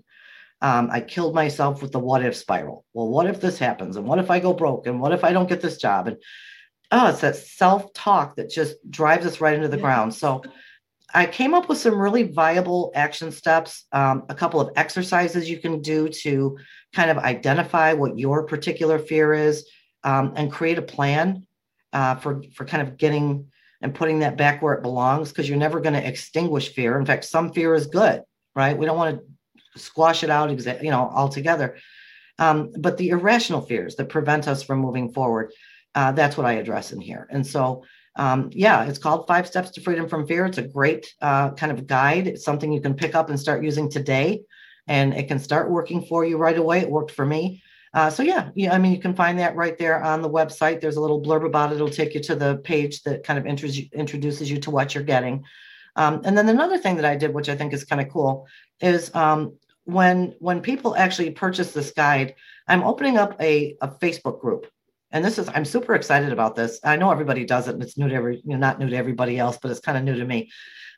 um, 0.61 0.89
i 0.91 0.99
killed 0.99 1.35
myself 1.35 1.81
with 1.81 1.91
the 1.91 1.99
what 1.99 2.23
if 2.23 2.35
spiral 2.35 2.85
well 2.93 3.07
what 3.07 3.27
if 3.27 3.41
this 3.41 3.57
happens 3.57 3.95
and 3.97 4.05
what 4.05 4.19
if 4.19 4.29
i 4.29 4.39
go 4.39 4.53
broke 4.53 4.87
and 4.87 4.99
what 4.99 5.13
if 5.13 5.23
i 5.23 5.31
don't 5.31 5.49
get 5.49 5.61
this 5.61 5.77
job 5.77 6.07
and 6.07 6.17
oh 6.91 7.07
it's 7.09 7.21
that 7.21 7.35
self-talk 7.35 8.35
that 8.35 8.49
just 8.49 8.75
drives 8.89 9.25
us 9.25 9.41
right 9.41 9.55
into 9.55 9.67
the 9.67 9.77
yeah. 9.77 9.81
ground 9.81 10.13
so 10.13 10.41
I 11.13 11.25
came 11.25 11.53
up 11.53 11.67
with 11.67 11.77
some 11.77 11.99
really 11.99 12.23
viable 12.23 12.91
action 12.95 13.31
steps, 13.31 13.85
um, 13.91 14.23
a 14.29 14.35
couple 14.35 14.61
of 14.61 14.71
exercises 14.75 15.49
you 15.49 15.57
can 15.57 15.81
do 15.81 16.07
to 16.07 16.57
kind 16.93 17.11
of 17.11 17.17
identify 17.17 17.93
what 17.93 18.17
your 18.17 18.43
particular 18.45 18.97
fear 18.97 19.33
is 19.33 19.67
um, 20.03 20.33
and 20.35 20.51
create 20.51 20.77
a 20.77 20.81
plan 20.81 21.45
uh, 21.93 22.15
for, 22.15 22.41
for 22.53 22.65
kind 22.65 22.87
of 22.87 22.97
getting 22.97 23.47
and 23.81 23.95
putting 23.95 24.19
that 24.19 24.37
back 24.37 24.61
where 24.61 24.73
it 24.73 24.83
belongs 24.83 25.29
because 25.29 25.49
you're 25.49 25.57
never 25.57 25.79
going 25.79 25.93
to 25.93 26.07
extinguish 26.07 26.73
fear. 26.73 26.99
In 26.99 27.05
fact, 27.05 27.25
some 27.25 27.51
fear 27.51 27.73
is 27.73 27.87
good, 27.87 28.21
right? 28.55 28.77
We 28.77 28.85
don't 28.85 28.97
want 28.97 29.17
to 29.17 29.23
squash 29.75 30.23
it 30.23 30.29
out, 30.29 30.49
you 30.83 30.91
know, 30.91 31.09
altogether. 31.13 31.77
Um, 32.39 32.71
but 32.79 32.97
the 32.97 33.09
irrational 33.09 33.61
fears 33.61 33.95
that 33.95 34.09
prevent 34.09 34.47
us 34.47 34.63
from 34.63 34.79
moving 34.79 35.13
forward, 35.13 35.51
uh, 35.95 36.11
that's 36.11 36.37
what 36.37 36.45
I 36.45 36.53
address 36.53 36.91
in 36.91 37.01
here. 37.01 37.27
And 37.29 37.45
so 37.45 37.83
um, 38.15 38.49
yeah, 38.53 38.83
it's 38.83 38.99
called 38.99 39.27
Five 39.27 39.47
Steps 39.47 39.71
to 39.71 39.81
Freedom 39.81 40.07
from 40.07 40.27
Fear. 40.27 40.45
It's 40.47 40.57
a 40.57 40.63
great 40.63 41.13
uh, 41.21 41.51
kind 41.51 41.71
of 41.71 41.87
guide. 41.87 42.27
It's 42.27 42.43
something 42.43 42.71
you 42.71 42.81
can 42.81 42.93
pick 42.93 43.15
up 43.15 43.29
and 43.29 43.39
start 43.39 43.63
using 43.63 43.89
today, 43.89 44.41
and 44.87 45.13
it 45.13 45.27
can 45.27 45.39
start 45.39 45.69
working 45.69 46.03
for 46.05 46.25
you 46.25 46.37
right 46.37 46.57
away. 46.57 46.79
It 46.79 46.89
worked 46.89 47.11
for 47.11 47.25
me. 47.25 47.63
Uh, 47.93 48.09
so 48.09 48.23
yeah, 48.23 48.49
yeah, 48.55 48.73
I 48.73 48.77
mean, 48.77 48.93
you 48.93 48.99
can 48.99 49.15
find 49.15 49.39
that 49.39 49.55
right 49.55 49.77
there 49.77 50.01
on 50.01 50.21
the 50.21 50.29
website. 50.29 50.79
There's 50.79 50.95
a 50.95 51.01
little 51.01 51.21
blurb 51.21 51.45
about 51.45 51.71
it. 51.71 51.75
It'll 51.75 51.89
take 51.89 52.13
you 52.13 52.21
to 52.23 52.35
the 52.35 52.57
page 52.57 53.03
that 53.03 53.23
kind 53.23 53.37
of 53.37 53.45
introduces 53.45 54.49
you 54.49 54.59
to 54.59 54.71
what 54.71 54.93
you're 54.93 55.03
getting. 55.03 55.43
Um, 55.95 56.21
and 56.23 56.37
then 56.37 56.49
another 56.49 56.77
thing 56.77 56.95
that 56.95 57.05
I 57.05 57.15
did, 57.15 57.33
which 57.33 57.49
I 57.49 57.55
think 57.55 57.73
is 57.73 57.83
kind 57.83 58.01
of 58.01 58.09
cool, 58.09 58.47
is 58.79 59.13
um, 59.15 59.57
when 59.85 60.35
when 60.39 60.61
people 60.61 60.95
actually 60.95 61.31
purchase 61.31 61.73
this 61.73 61.91
guide, 61.91 62.35
I'm 62.67 62.83
opening 62.83 63.17
up 63.17 63.35
a, 63.41 63.75
a 63.81 63.87
Facebook 63.87 64.39
group 64.39 64.67
and 65.11 65.23
this 65.25 65.37
is 65.37 65.49
i'm 65.49 65.65
super 65.65 65.93
excited 65.93 66.31
about 66.31 66.55
this 66.55 66.79
i 66.83 66.95
know 66.95 67.11
everybody 67.11 67.45
does 67.45 67.67
it 67.67 67.73
and 67.73 67.83
it's 67.83 67.97
new 67.97 68.07
to 68.07 68.15
every 68.15 68.37
you 68.37 68.51
know 68.51 68.57
not 68.57 68.79
new 68.79 68.89
to 68.89 68.95
everybody 68.95 69.37
else 69.37 69.57
but 69.61 69.69
it's 69.69 69.79
kind 69.79 69.97
of 69.97 70.03
new 70.03 70.15
to 70.15 70.25
me 70.25 70.49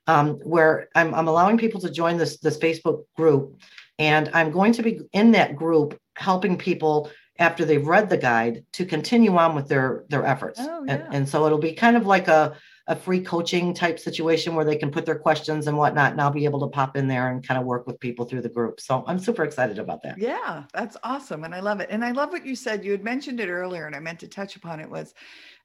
um, 0.06 0.36
where 0.44 0.90
I'm, 0.96 1.14
I'm 1.16 1.28
allowing 1.28 1.58
people 1.58 1.82
to 1.82 1.90
join 1.90 2.18
this 2.18 2.38
this 2.38 2.58
facebook 2.58 3.06
group 3.16 3.60
and 3.98 4.30
i'm 4.34 4.52
going 4.52 4.74
to 4.74 4.84
be 4.84 5.00
in 5.14 5.32
that 5.32 5.56
group 5.56 6.00
helping 6.16 6.58
people 6.58 7.10
after 7.40 7.66
they've 7.66 7.86
read 7.86 8.10
the 8.10 8.18
guide 8.18 8.66
to 8.74 8.86
continue 8.86 9.36
on 9.38 9.56
with 9.56 9.68
their 9.68 10.06
their 10.10 10.26
efforts. 10.26 10.60
Oh, 10.62 10.84
yeah. 10.86 10.94
and, 10.94 11.16
and 11.16 11.30
so 11.30 11.46
it'll 11.46 11.58
be 11.58 11.74
kind 11.74 11.98
of 11.98 12.06
like 12.06 12.28
a 12.28 12.56
a 12.88 12.96
free 12.96 13.22
coaching 13.22 13.74
type 13.74 13.98
situation 13.98 14.56
where 14.56 14.66
they 14.66 14.76
can 14.76 14.92
put 14.92 15.06
their 15.06 15.18
questions 15.18 15.68
and 15.68 15.78
whatnot, 15.78 16.12
and 16.12 16.20
I'll 16.20 16.32
be 16.32 16.44
able 16.44 16.60
to 16.62 16.68
pop 16.68 16.98
in 16.98 17.08
there 17.08 17.30
and 17.30 17.46
kind 17.46 17.58
of 17.58 17.66
work 17.66 17.88
with 17.88 17.98
people 18.00 18.26
through 18.26 18.42
the 18.42 18.50
group. 18.50 18.82
So 18.82 19.06
I'm 19.08 19.20
super 19.20 19.46
excited 19.46 19.80
about 19.80 20.04
that. 20.04 20.18
Yeah, 20.18 20.64
that's 20.74 20.98
awesome. 21.04 21.46
And 21.46 21.56
I 21.56 21.62
love 21.62 21.80
it. 21.80 21.88
And 21.90 22.04
I 22.04 22.12
love 22.12 22.32
what 22.32 22.46
you 22.46 22.56
said. 22.56 22.84
You 22.84 22.92
had 22.92 23.04
mentioned 23.04 23.40
it 23.40 23.48
earlier, 23.48 23.88
and 23.88 23.96
I 23.96 24.00
meant 24.00 24.20
to 24.20 24.28
touch 24.28 24.58
upon 24.58 24.82
it 24.82 24.90
was, 24.90 25.14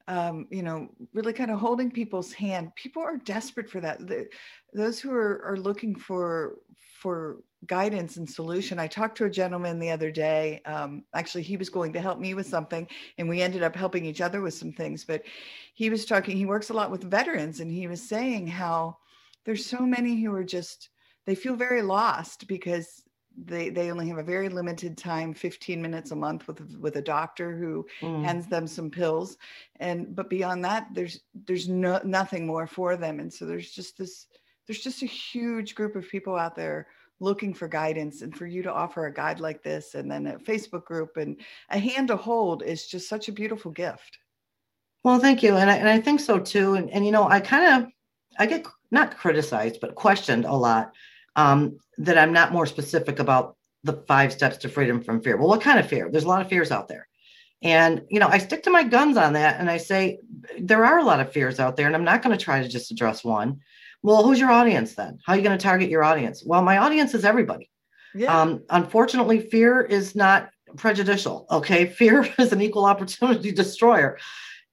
um, 0.07 0.47
you 0.51 0.63
know, 0.63 0.89
really 1.13 1.33
kind 1.33 1.51
of 1.51 1.59
holding 1.59 1.91
people's 1.91 2.33
hand. 2.33 2.73
People 2.77 3.03
are 3.03 3.17
desperate 3.17 3.69
for 3.69 3.81
that. 3.81 4.07
The, 4.07 4.29
those 4.73 5.01
who 5.01 5.13
are, 5.13 5.43
are 5.45 5.57
looking 5.57 5.97
for 5.97 6.59
for 7.01 7.39
guidance 7.67 8.17
and 8.17 8.29
solution. 8.29 8.79
I 8.79 8.87
talked 8.87 9.17
to 9.19 9.25
a 9.25 9.31
gentleman 9.31 9.79
the 9.79 9.91
other 9.91 10.11
day. 10.11 10.61
Um, 10.65 11.05
actually, 11.15 11.43
he 11.43 11.57
was 11.57 11.69
going 11.69 11.93
to 11.95 12.01
help 12.01 12.19
me 12.19 12.35
with 12.35 12.47
something, 12.47 12.87
and 13.19 13.29
we 13.29 13.43
ended 13.43 13.63
up 13.63 13.75
helping 13.75 14.05
each 14.05 14.21
other 14.21 14.41
with 14.41 14.55
some 14.55 14.73
things. 14.73 15.05
But 15.05 15.23
he 15.75 15.91
was 15.91 16.05
talking, 16.05 16.37
he 16.37 16.47
works 16.47 16.71
a 16.71 16.75
lot 16.75 16.91
with 16.91 17.11
veterans, 17.11 17.61
and 17.61 17.71
he 17.71 17.87
was 17.87 18.07
saying 18.07 18.47
how 18.47 18.99
there's 19.45 19.67
so 19.67 19.81
many 19.81 20.23
who 20.23 20.33
are 20.35 20.45
just, 20.45 20.91
they 21.27 21.35
feel 21.35 21.57
very 21.57 21.83
lost 21.83 22.47
because 22.47 23.03
they 23.45 23.69
they 23.71 23.91
only 23.91 24.09
have 24.09 24.19
a 24.19 24.23
very 24.23 24.49
limited 24.49 24.97
time 24.97 25.33
15 25.33 25.81
minutes 25.81 26.11
a 26.11 26.17
month 26.17 26.49
with 26.49 26.77
with 26.79 26.97
a 26.97 27.03
doctor 27.03 27.57
who 27.57 27.87
mm. 28.01 28.25
hands 28.25 28.49
them 28.49 28.67
some 28.67 28.91
pills 28.91 29.37
and 29.77 30.15
but 30.17 30.29
beyond 30.29 30.65
that 30.65 30.89
there's 30.93 31.21
there's 31.47 31.69
no 31.69 32.01
nothing 32.05 32.47
more 32.47 32.67
for 32.67 32.97
them 32.97 33.21
and 33.21 33.33
so 33.33 33.47
there's 33.47 33.71
just 33.71 33.97
this 33.97 34.27
there's 34.67 34.81
just 34.81 35.03
a 35.03 35.07
huge 35.07 35.75
group 35.75 35.95
of 35.95 36.09
people 36.09 36.37
out 36.37 36.57
there 36.57 36.89
looking 37.21 37.53
for 37.53 37.69
guidance 37.69 38.23
and 38.23 38.37
for 38.37 38.47
you 38.47 38.63
to 38.63 38.73
offer 38.73 39.07
a 39.07 39.13
guide 39.13 39.41
like 39.41 39.63
this 39.63 39.95
and 39.95 40.11
then 40.11 40.27
a 40.27 40.39
Facebook 40.39 40.85
group 40.85 41.17
and 41.17 41.41
a 41.71 41.79
hand 41.79 42.09
to 42.09 42.17
hold 42.17 42.63
is 42.63 42.87
just 42.87 43.09
such 43.09 43.29
a 43.29 43.33
beautiful 43.33 43.71
gift. 43.71 44.19
Well, 45.05 45.19
thank 45.19 45.43
you. 45.43 45.57
And 45.57 45.71
I, 45.71 45.77
and 45.77 45.89
I 45.89 46.01
think 46.01 46.21
so 46.21 46.39
too. 46.39 46.75
And, 46.75 46.91
and, 46.91 47.05
you 47.05 47.13
know, 47.13 47.29
I 47.29 47.41
kind 47.41 47.85
of, 47.85 47.91
I 48.39 48.47
get 48.47 48.67
not 48.91 49.17
criticized, 49.17 49.81
but 49.81 49.95
questioned 49.95 50.45
a 50.45 50.55
lot 50.55 50.93
um, 51.37 51.79
that 51.99 52.19
I'm 52.19 52.33
not 52.33 52.53
more 52.53 52.67
specific 52.67 53.19
about 53.19 53.57
the 53.85 54.05
five 54.09 54.33
steps 54.33 54.57
to 54.59 54.69
freedom 54.69 55.03
from 55.03 55.21
fear. 55.21 55.37
Well, 55.37 55.49
what 55.49 55.61
kind 55.61 55.79
of 55.79 55.89
fear? 55.89 56.11
There's 56.11 56.25
a 56.25 56.29
lot 56.29 56.43
of 56.43 56.49
fears 56.49 56.71
out 56.71 56.89
there. 56.89 57.09
And, 57.63 58.03
you 58.09 58.21
know, 58.21 58.29
I 58.29 58.39
stick 58.39 58.63
to 58.65 58.71
my 58.71 58.85
guns 58.85 59.17
on 59.17 59.33
that. 59.33 59.59
And 59.59 59.69
I 59.69 59.79
say, 59.79 60.19
there 60.59 60.85
are 60.85 60.99
a 60.99 61.05
lot 61.05 61.21
of 61.21 61.33
fears 61.33 61.59
out 61.59 61.77
there. 61.77 61.87
And 61.87 61.97
I'm 61.97 62.05
not 62.05 62.23
going 62.23 62.37
to 62.37 62.43
try 62.43 62.63
to 62.63 62.69
just 62.69 62.91
address 62.91 63.25
one. 63.25 63.61
Well, 64.03 64.23
who's 64.23 64.39
your 64.39 64.51
audience 64.51 64.95
then? 64.95 65.19
How 65.25 65.33
are 65.33 65.37
you 65.37 65.43
going 65.43 65.59
to 65.59 65.63
target 65.63 65.91
your 65.91 66.05
audience? 66.05 66.43
Well, 66.45 66.63
my 66.63 66.79
audience 66.79 67.15
is 67.15 67.25
everybody. 67.25 67.71
Yeah. 68.15 68.41
Um, 68.41 68.63
unfortunately, 68.71 69.41
fear 69.41 69.81
is 69.83 70.15
not 70.15 70.51
prejudicial. 70.77 71.47
Okay. 71.51 71.87
Fear 71.99 72.29
is 72.39 72.53
an 72.53 72.61
equal 72.61 72.85
opportunity 72.85 73.53
destroyer. 73.53 74.19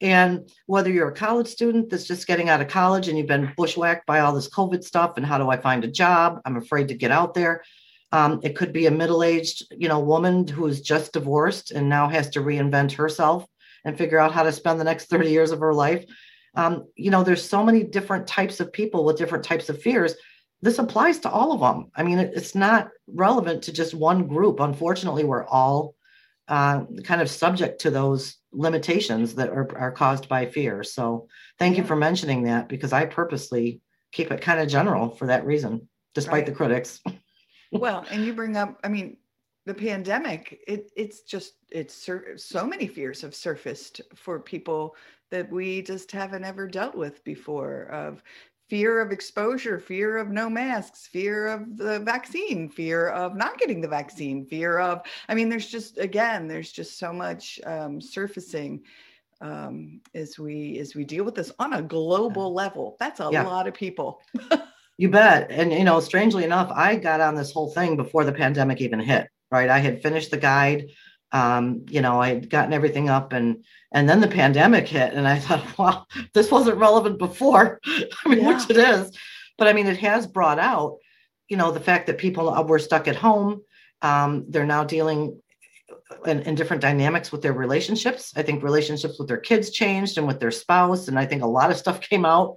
And 0.02 0.50
whether 0.66 0.92
you're 0.92 1.10
a 1.10 1.14
college 1.14 1.48
student 1.48 1.90
that's 1.90 2.06
just 2.06 2.28
getting 2.28 2.50
out 2.50 2.62
of 2.62 2.68
college 2.68 3.08
and 3.08 3.18
you've 3.18 3.28
been 3.28 3.54
bushwhacked 3.56 4.06
by 4.06 4.20
all 4.20 4.34
this 4.34 4.50
COVID 4.50 4.84
stuff 4.84 5.14
and 5.16 5.26
how 5.26 5.38
do 5.38 5.50
I 5.50 5.58
find 5.58 5.84
a 5.84 5.90
job? 5.90 6.42
I'm 6.46 6.58
afraid 6.58 6.90
to 6.90 6.96
get 6.96 7.12
out 7.12 7.34
there. 7.34 7.64
Um, 8.12 8.40
it 8.44 8.56
could 8.56 8.74
be 8.74 8.86
a 8.86 8.92
middle-aged, 8.92 9.74
you 9.78 9.88
know, 9.88 10.00
woman 10.00 10.48
who 10.48 10.68
is 10.68 10.82
just 10.82 11.14
divorced 11.14 11.72
and 11.72 11.90
now 11.90 12.08
has 12.10 12.30
to 12.32 12.42
reinvent 12.42 12.92
herself 12.92 13.46
and 13.84 13.98
figure 13.98 14.20
out 14.20 14.34
how 14.34 14.44
to 14.44 14.52
spend 14.52 14.80
the 14.80 14.84
next 14.86 15.06
30 15.06 15.30
years 15.30 15.52
of 15.52 15.60
her 15.60 15.74
life 15.74 16.06
um, 16.56 16.88
you 16.96 17.12
know 17.12 17.24
there's 17.24 17.48
so 17.48 17.64
many 17.64 17.84
different 17.84 18.28
types 18.28 18.60
of 18.60 18.72
people 18.72 19.06
with 19.06 19.18
different 19.18 19.44
types 19.44 19.70
of 19.70 19.82
fears. 19.82 20.16
This 20.62 20.80
applies 20.80 21.20
to 21.20 21.30
all 21.30 21.52
of 21.52 21.60
them. 21.60 21.92
I 21.96 22.04
mean 22.04 22.20
it, 22.20 22.34
it's 22.36 22.56
not 22.56 22.90
relevant 23.08 23.64
to 23.64 23.74
just 23.74 23.94
one 23.94 24.28
group. 24.28 24.60
Unfortunately 24.60 25.24
we're 25.24 25.46
all 25.46 25.96
uh, 26.48 26.86
kind 27.04 27.22
of 27.22 27.30
subject 27.30 27.82
to 27.82 27.90
those 27.90 28.38
limitations 28.52 29.36
that 29.36 29.50
are, 29.50 29.68
are 29.78 29.92
caused 29.92 30.30
by 30.30 30.46
fear. 30.46 30.84
So 30.84 31.28
thank 31.60 31.78
you 31.78 31.84
for 31.84 31.96
mentioning 31.96 32.44
that 32.44 32.70
because 32.70 32.94
i 32.94 33.06
purposely 33.06 33.82
keep 34.12 34.32
it 34.32 34.42
kind 34.42 34.60
of 34.60 34.68
general 34.68 35.10
for 35.10 35.28
that 35.28 35.46
reason 35.46 35.90
despite 36.14 36.34
right. 36.34 36.46
the 36.46 36.52
critics. 36.52 37.02
Well 37.72 38.06
and 38.10 38.24
you 38.24 38.34
bring 38.34 38.56
up 38.56 38.80
i 38.86 38.88
mean 38.88 39.18
the 39.66 39.74
pandemic 39.74 40.60
it, 40.68 40.92
it's 40.96 41.22
just 41.22 41.56
it's 41.72 42.10
so 42.38 42.66
many 42.66 42.88
fears 42.88 43.22
have 43.22 43.34
surfaced 43.34 44.02
for 44.16 44.40
people 44.40 44.96
that 45.32 45.52
we 45.52 45.82
just 45.82 46.12
haven't 46.12 46.44
ever 46.44 46.68
dealt 46.68 46.96
with 46.96 47.24
before 47.24 47.86
of 47.86 48.22
fear 48.70 49.00
of 49.00 49.12
exposure, 49.12 49.80
fear 49.80 50.18
of 50.18 50.30
no 50.30 50.50
masks, 50.50 51.08
fear 51.08 51.48
of 51.48 51.78
the 51.78 52.00
vaccine, 52.00 52.70
fear 52.70 53.10
of 53.10 53.36
not 53.36 53.58
getting 53.60 53.80
the 53.80 53.88
vaccine, 53.88 54.46
fear 54.46 54.80
of, 54.80 55.02
I 55.30 55.36
mean, 55.36 55.50
there's 55.50 55.68
just, 55.68 55.98
again, 56.00 56.48
there's 56.48 56.72
just 56.72 56.98
so 56.98 57.14
much 57.14 57.60
um, 57.66 58.02
surfacing 58.02 58.82
um, 59.42 60.02
as 60.16 60.40
we, 60.40 60.80
as 60.80 60.96
we 60.96 61.04
deal 61.04 61.24
with 61.24 61.36
this 61.36 61.52
on 61.60 61.74
a 61.74 61.82
global 61.82 62.54
level. 62.54 62.98
That's 63.00 63.20
a 63.20 63.30
yeah. 63.32 63.46
lot 63.46 63.68
of 63.68 63.76
people. 63.76 64.22
you 64.98 65.10
bet. 65.10 65.52
And, 65.52 65.72
you 65.72 65.84
know, 65.84 66.00
strangely 66.00 66.44
enough, 66.44 66.72
I 66.74 66.96
got 66.96 67.22
on 67.22 67.36
this 67.36 67.52
whole 67.52 67.70
thing 67.70 67.96
before 67.96 68.24
the 68.24 68.34
pandemic 68.34 68.82
even 68.82 69.00
hit, 69.00 69.28
right? 69.52 69.70
I 69.70 69.80
had 69.80 70.02
finished 70.02 70.32
the 70.32 70.38
guide 70.38 70.90
um, 71.36 71.86
you 71.90 72.00
know, 72.00 72.22
I 72.22 72.30
had 72.30 72.50
gotten 72.50 72.72
everything 72.72 73.10
up 73.10 73.34
and 73.34 73.66
and 73.92 74.08
then 74.08 74.22
the 74.22 74.28
pandemic 74.28 74.88
hit 74.88 75.14
and 75.14 75.28
I 75.28 75.40
thought, 75.40 75.78
wow, 75.78 76.06
this 76.34 76.50
wasn't 76.50 76.78
relevant 76.78 77.20
before. 77.20 77.82
I 77.86 78.30
mean, 78.30 78.40
yeah. 78.40 78.48
which 78.48 78.70
it 78.70 78.78
is. 78.78 79.12
But 79.58 79.68
I 79.68 79.74
mean, 79.74 79.88
it 79.88 79.98
has 79.98 80.28
brought 80.28 80.60
out, 80.60 80.98
you 81.50 81.58
know, 81.58 81.72
the 81.72 81.80
fact 81.82 82.08
that 82.08 82.18
people 82.18 82.64
were 82.66 82.80
stuck 82.80 83.08
at 83.08 83.18
home. 83.18 83.62
Um, 84.02 84.46
they're 84.50 84.66
now 84.66 84.84
dealing 84.84 85.42
in, 86.26 86.42
in, 86.42 86.56
different 86.56 86.82
dynamics 86.82 87.32
with 87.32 87.42
their 87.42 87.54
relationships. 87.54 88.34
I 88.36 88.44
think 88.44 88.62
relationships 88.62 89.18
with 89.18 89.28
their 89.28 89.38
kids 89.38 89.72
changed 89.72 90.18
and 90.18 90.28
with 90.28 90.40
their 90.40 90.52
spouse. 90.52 91.08
And 91.08 91.18
I 91.18 91.26
think 91.26 91.42
a 91.42 91.48
lot 91.48 91.72
of 91.72 91.78
stuff 91.78 92.02
came 92.02 92.26
out, 92.26 92.56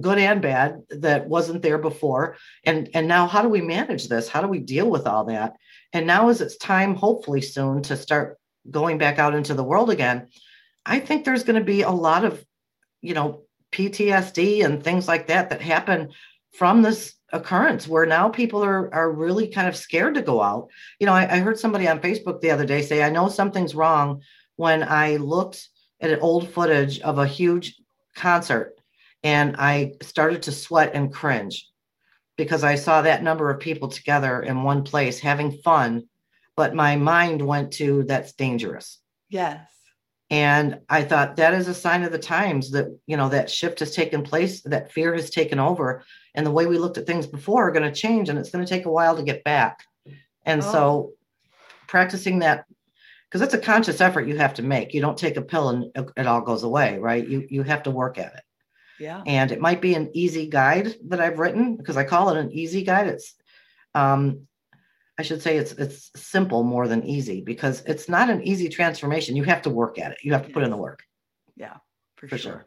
good 0.00 0.18
and 0.18 0.40
bad, 0.40 0.82
that 0.90 1.28
wasn't 1.28 1.62
there 1.62 1.78
before. 1.78 2.36
And 2.64 2.88
and 2.94 3.06
now 3.06 3.26
how 3.26 3.42
do 3.42 3.48
we 3.48 3.60
manage 3.60 4.08
this? 4.08 4.28
How 4.28 4.40
do 4.40 4.48
we 4.48 4.58
deal 4.58 4.88
with 4.88 5.06
all 5.06 5.24
that? 5.26 5.54
And 5.92 6.06
now, 6.06 6.28
is 6.28 6.40
it's 6.40 6.56
time, 6.56 6.94
hopefully 6.94 7.40
soon, 7.40 7.82
to 7.82 7.96
start 7.96 8.38
going 8.70 8.98
back 8.98 9.18
out 9.18 9.34
into 9.34 9.54
the 9.54 9.64
world 9.64 9.90
again, 9.90 10.28
I 10.84 10.98
think 10.98 11.24
there's 11.24 11.44
going 11.44 11.58
to 11.58 11.64
be 11.64 11.82
a 11.82 11.90
lot 11.90 12.24
of, 12.24 12.44
you 13.00 13.14
know, 13.14 13.42
PTSD 13.72 14.64
and 14.64 14.82
things 14.82 15.06
like 15.06 15.28
that 15.28 15.50
that 15.50 15.60
happen 15.60 16.10
from 16.52 16.82
this 16.82 17.14
occurrence 17.32 17.88
where 17.88 18.06
now 18.06 18.28
people 18.28 18.64
are 18.64 18.92
are 18.94 19.10
really 19.10 19.48
kind 19.48 19.68
of 19.68 19.76
scared 19.76 20.14
to 20.14 20.22
go 20.22 20.40
out. 20.40 20.68
You 20.98 21.06
know, 21.06 21.12
I, 21.12 21.36
I 21.36 21.38
heard 21.38 21.58
somebody 21.58 21.86
on 21.88 22.00
Facebook 22.00 22.40
the 22.40 22.50
other 22.50 22.66
day 22.66 22.82
say, 22.82 23.02
I 23.02 23.10
know 23.10 23.28
something's 23.28 23.74
wrong 23.74 24.22
when 24.56 24.82
I 24.82 25.16
looked 25.16 25.68
at 26.00 26.10
an 26.10 26.20
old 26.20 26.48
footage 26.48 27.00
of 27.00 27.18
a 27.18 27.26
huge 27.26 27.76
concert 28.14 28.74
and 29.24 29.56
I 29.58 29.94
started 30.02 30.42
to 30.42 30.52
sweat 30.52 30.92
and 30.94 31.12
cringe 31.12 31.66
because 32.36 32.62
I 32.62 32.74
saw 32.74 33.02
that 33.02 33.22
number 33.22 33.50
of 33.50 33.58
people 33.58 33.88
together 33.88 34.42
in 34.42 34.62
one 34.62 34.84
place 34.84 35.18
having 35.18 35.50
fun, 35.62 36.04
but 36.56 36.74
my 36.74 36.96
mind 36.96 37.44
went 37.44 37.72
to 37.74 38.04
that's 38.04 38.32
dangerous. 38.32 39.00
Yes. 39.30 39.66
And 40.30 40.80
I 40.88 41.04
thought 41.04 41.36
that 41.36 41.54
is 41.54 41.68
a 41.68 41.74
sign 41.74 42.02
of 42.02 42.12
the 42.12 42.18
times 42.18 42.70
that, 42.72 42.86
you 43.06 43.16
know, 43.16 43.28
that 43.30 43.50
shift 43.50 43.78
has 43.80 43.94
taken 43.94 44.22
place, 44.22 44.62
that 44.62 44.92
fear 44.92 45.14
has 45.14 45.30
taken 45.30 45.58
over, 45.58 46.02
and 46.34 46.46
the 46.46 46.50
way 46.50 46.66
we 46.66 46.78
looked 46.78 46.98
at 46.98 47.06
things 47.06 47.26
before 47.26 47.68
are 47.68 47.72
going 47.72 47.90
to 47.90 48.00
change 48.00 48.28
and 48.28 48.38
it's 48.38 48.50
going 48.50 48.64
to 48.64 48.68
take 48.68 48.86
a 48.86 48.90
while 48.90 49.16
to 49.16 49.22
get 49.22 49.44
back. 49.44 49.84
And 50.44 50.62
oh. 50.62 50.72
so 50.72 51.12
practicing 51.86 52.40
that 52.40 52.66
because 53.30 53.40
it's 53.42 53.54
a 53.54 53.58
conscious 53.58 54.00
effort 54.00 54.28
you 54.28 54.36
have 54.36 54.54
to 54.54 54.62
make. 54.62 54.94
You 54.94 55.00
don't 55.00 55.18
take 55.18 55.36
a 55.36 55.42
pill 55.42 55.68
and 55.70 55.90
uh, 55.96 56.04
it 56.16 56.26
all 56.26 56.40
goes 56.40 56.62
away, 56.62 56.98
right? 56.98 57.26
You 57.26 57.46
you 57.48 57.62
have 57.62 57.82
to 57.84 57.90
work 57.90 58.18
at 58.18 58.34
it. 58.34 58.42
Yeah. 58.98 59.22
And 59.26 59.50
it 59.50 59.60
might 59.60 59.80
be 59.80 59.94
an 59.94 60.10
easy 60.14 60.46
guide 60.48 60.94
that 61.08 61.20
I've 61.20 61.38
written 61.38 61.76
because 61.76 61.96
I 61.96 62.04
call 62.04 62.30
it 62.30 62.38
an 62.38 62.52
easy 62.52 62.82
guide. 62.82 63.08
It's 63.08 63.34
um 63.94 64.46
I 65.18 65.22
should 65.22 65.42
say 65.42 65.56
it's 65.56 65.72
it's 65.72 66.10
simple 66.16 66.64
more 66.64 66.88
than 66.88 67.04
easy 67.04 67.40
because 67.40 67.82
it's 67.86 68.08
not 68.08 68.30
an 68.30 68.42
easy 68.42 68.68
transformation. 68.68 69.36
You 69.36 69.44
have 69.44 69.62
to 69.62 69.70
work 69.70 69.98
at 69.98 70.12
it. 70.12 70.18
You 70.22 70.32
have 70.32 70.46
to 70.46 70.52
put 70.52 70.64
in 70.64 70.70
the 70.70 70.76
work. 70.76 71.04
Yeah, 71.56 71.76
for, 72.16 72.28
for 72.28 72.38
sure. 72.38 72.52
sure. 72.52 72.66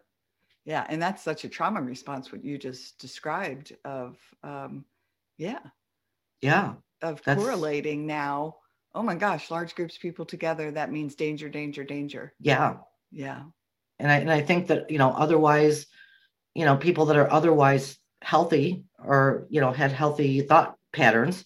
Yeah, 0.66 0.86
and 0.90 1.02
that's 1.02 1.24
such 1.24 1.46
a 1.46 1.50
trauma 1.50 1.82
response 1.82 2.32
what 2.32 2.44
you 2.44 2.58
just 2.58 3.00
described 3.00 3.76
of 3.86 4.18
um 4.44 4.86
yeah. 5.38 5.60
Yeah. 6.42 6.74
Of 7.02 7.24
correlating 7.24 8.08
now. 8.08 8.58
Oh 8.96 9.04
my 9.04 9.16
gosh, 9.16 9.52
large 9.52 9.76
groups 9.76 9.96
of 9.96 10.02
people 10.02 10.26
together 10.26 10.72
that 10.72 10.92
means 10.92 11.16
danger, 11.16 11.50
danger, 11.50 11.84
danger. 11.84 12.34
Yeah. 12.40 12.78
Yeah. 13.12 13.44
And 14.00 14.12
I 14.12 14.18
and 14.18 14.32
I 14.32 14.42
think 14.42 14.68
that, 14.68 14.90
you 14.90 14.98
know, 14.98 15.12
otherwise 15.12 15.88
you 16.58 16.66
know 16.66 16.76
people 16.76 17.06
that 17.06 17.18
are 17.18 17.32
otherwise 17.32 17.98
healthy 18.22 18.84
or 18.98 19.46
you 19.50 19.62
know 19.62 19.72
had 19.72 19.92
healthy 19.92 20.42
thought 20.42 20.76
patterns 20.92 21.46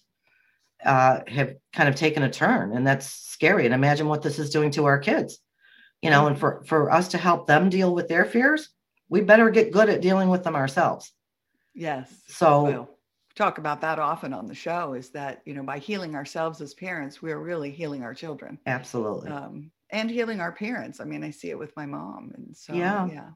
uh, 0.84 1.20
have 1.28 1.54
kind 1.72 1.88
of 1.88 1.94
taken 1.94 2.22
a 2.22 2.30
turn 2.30 2.72
and 2.72 2.86
that's 2.86 3.06
scary. 3.06 3.66
And 3.66 3.74
imagine 3.74 4.08
what 4.08 4.22
this 4.22 4.38
is 4.38 4.50
doing 4.50 4.70
to 4.72 4.86
our 4.86 4.98
kids 4.98 5.38
you 6.00 6.10
know 6.10 6.26
and 6.26 6.38
for 6.38 6.64
for 6.66 6.90
us 6.90 7.08
to 7.08 7.18
help 7.18 7.46
them 7.46 7.68
deal 7.68 7.94
with 7.94 8.08
their 8.08 8.24
fears 8.24 8.70
we 9.08 9.20
better 9.20 9.50
get 9.50 9.70
good 9.72 9.90
at 9.90 10.00
dealing 10.00 10.30
with 10.30 10.42
them 10.42 10.56
ourselves. 10.56 11.12
Yes. 11.74 12.08
So 12.28 12.88
talk 13.34 13.58
about 13.58 13.82
that 13.82 13.98
often 13.98 14.32
on 14.32 14.46
the 14.46 14.54
show 14.54 14.94
is 14.94 15.10
that 15.10 15.42
you 15.44 15.54
know 15.54 15.62
by 15.62 15.78
healing 15.78 16.14
ourselves 16.14 16.60
as 16.62 16.72
parents 16.74 17.20
we 17.20 17.32
are 17.32 17.38
really 17.40 17.70
healing 17.70 18.02
our 18.02 18.14
children. 18.14 18.58
Absolutely. 18.66 19.30
Um, 19.30 19.70
and 19.90 20.10
healing 20.10 20.40
our 20.40 20.52
parents. 20.52 21.00
I 21.00 21.04
mean 21.04 21.22
i 21.22 21.30
see 21.30 21.50
it 21.50 21.58
with 21.58 21.76
my 21.76 21.86
mom 21.86 22.32
and 22.34 22.56
so 22.56 22.72
Yeah. 22.72 23.06
yeah 23.06 23.30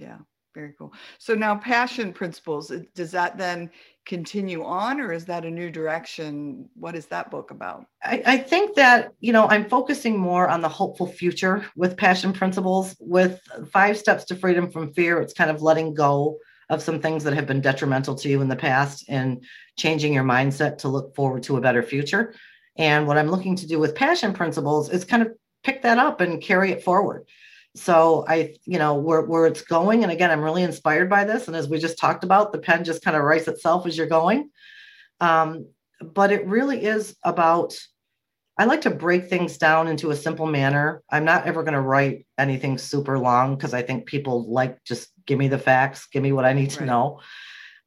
yeah 0.00 0.18
very 0.54 0.74
cool. 0.78 0.92
So 1.18 1.34
now 1.34 1.56
passion 1.56 2.12
principles 2.12 2.70
uh, 2.70 2.80
does 2.94 3.10
that 3.12 3.38
then 3.38 3.70
continue 4.04 4.64
on 4.64 5.00
or 5.00 5.12
is 5.12 5.24
that 5.26 5.44
a 5.44 5.50
new 5.50 5.70
direction? 5.70 6.68
What 6.74 6.94
is 6.94 7.06
that 7.06 7.30
book 7.30 7.50
about? 7.50 7.86
I, 8.02 8.22
I 8.26 8.38
think 8.38 8.74
that 8.76 9.12
you 9.20 9.32
know 9.32 9.46
i'm 9.48 9.68
focusing 9.68 10.18
more 10.18 10.48
on 10.48 10.60
the 10.60 10.68
hopeful 10.68 11.06
future 11.06 11.64
with 11.76 11.96
passion 11.96 12.32
principles. 12.32 12.96
With 13.00 13.40
five 13.72 13.96
steps 13.96 14.24
to 14.26 14.36
freedom 14.36 14.70
from 14.70 14.92
fear 14.92 15.20
it's 15.20 15.34
kind 15.34 15.50
of 15.50 15.62
letting 15.62 15.94
go 15.94 16.38
of 16.68 16.82
some 16.82 17.00
things 17.00 17.24
that 17.24 17.34
have 17.34 17.46
been 17.46 17.60
detrimental 17.60 18.14
to 18.14 18.28
you 18.28 18.40
in 18.40 18.48
the 18.48 18.56
past 18.56 19.04
and 19.08 19.44
changing 19.76 20.14
your 20.14 20.24
mindset 20.24 20.78
to 20.78 20.88
look 20.88 21.14
forward 21.14 21.42
to 21.42 21.56
a 21.56 21.60
better 21.60 21.82
future. 21.82 22.34
And 22.76 23.06
what 23.06 23.18
i'm 23.18 23.30
looking 23.30 23.56
to 23.56 23.66
do 23.66 23.78
with 23.78 23.94
passion 23.94 24.32
principles 24.32 24.90
is 24.90 25.04
kind 25.04 25.22
of 25.22 25.32
pick 25.64 25.82
that 25.82 25.98
up 25.98 26.20
and 26.20 26.42
carry 26.42 26.72
it 26.72 26.82
forward 26.82 27.26
so 27.74 28.24
i 28.28 28.54
you 28.64 28.78
know 28.78 28.94
where, 28.94 29.22
where 29.22 29.46
it's 29.46 29.62
going 29.62 30.02
and 30.02 30.12
again 30.12 30.30
i'm 30.30 30.42
really 30.42 30.62
inspired 30.62 31.08
by 31.08 31.24
this 31.24 31.46
and 31.46 31.56
as 31.56 31.68
we 31.68 31.78
just 31.78 31.98
talked 31.98 32.24
about 32.24 32.52
the 32.52 32.58
pen 32.58 32.84
just 32.84 33.02
kind 33.02 33.16
of 33.16 33.22
writes 33.22 33.48
itself 33.48 33.86
as 33.86 33.96
you're 33.96 34.06
going 34.06 34.50
um, 35.20 35.66
but 36.00 36.32
it 36.32 36.46
really 36.46 36.84
is 36.84 37.16
about 37.22 37.74
I 38.58 38.66
like 38.66 38.82
to 38.82 38.90
break 38.90 39.28
things 39.28 39.56
down 39.56 39.88
into 39.88 40.10
a 40.10 40.16
simple 40.16 40.46
manner. 40.46 41.02
I'm 41.10 41.24
not 41.24 41.46
ever 41.46 41.62
going 41.62 41.74
to 41.74 41.80
write 41.80 42.26
anything 42.38 42.76
super 42.76 43.18
long 43.18 43.56
because 43.56 43.72
I 43.72 43.82
think 43.82 44.06
people 44.06 44.52
like 44.52 44.84
just 44.84 45.08
give 45.26 45.38
me 45.38 45.48
the 45.48 45.58
facts, 45.58 46.06
give 46.06 46.22
me 46.22 46.32
what 46.32 46.44
I 46.44 46.52
need 46.52 46.70
to 46.70 46.84
know. 46.84 47.20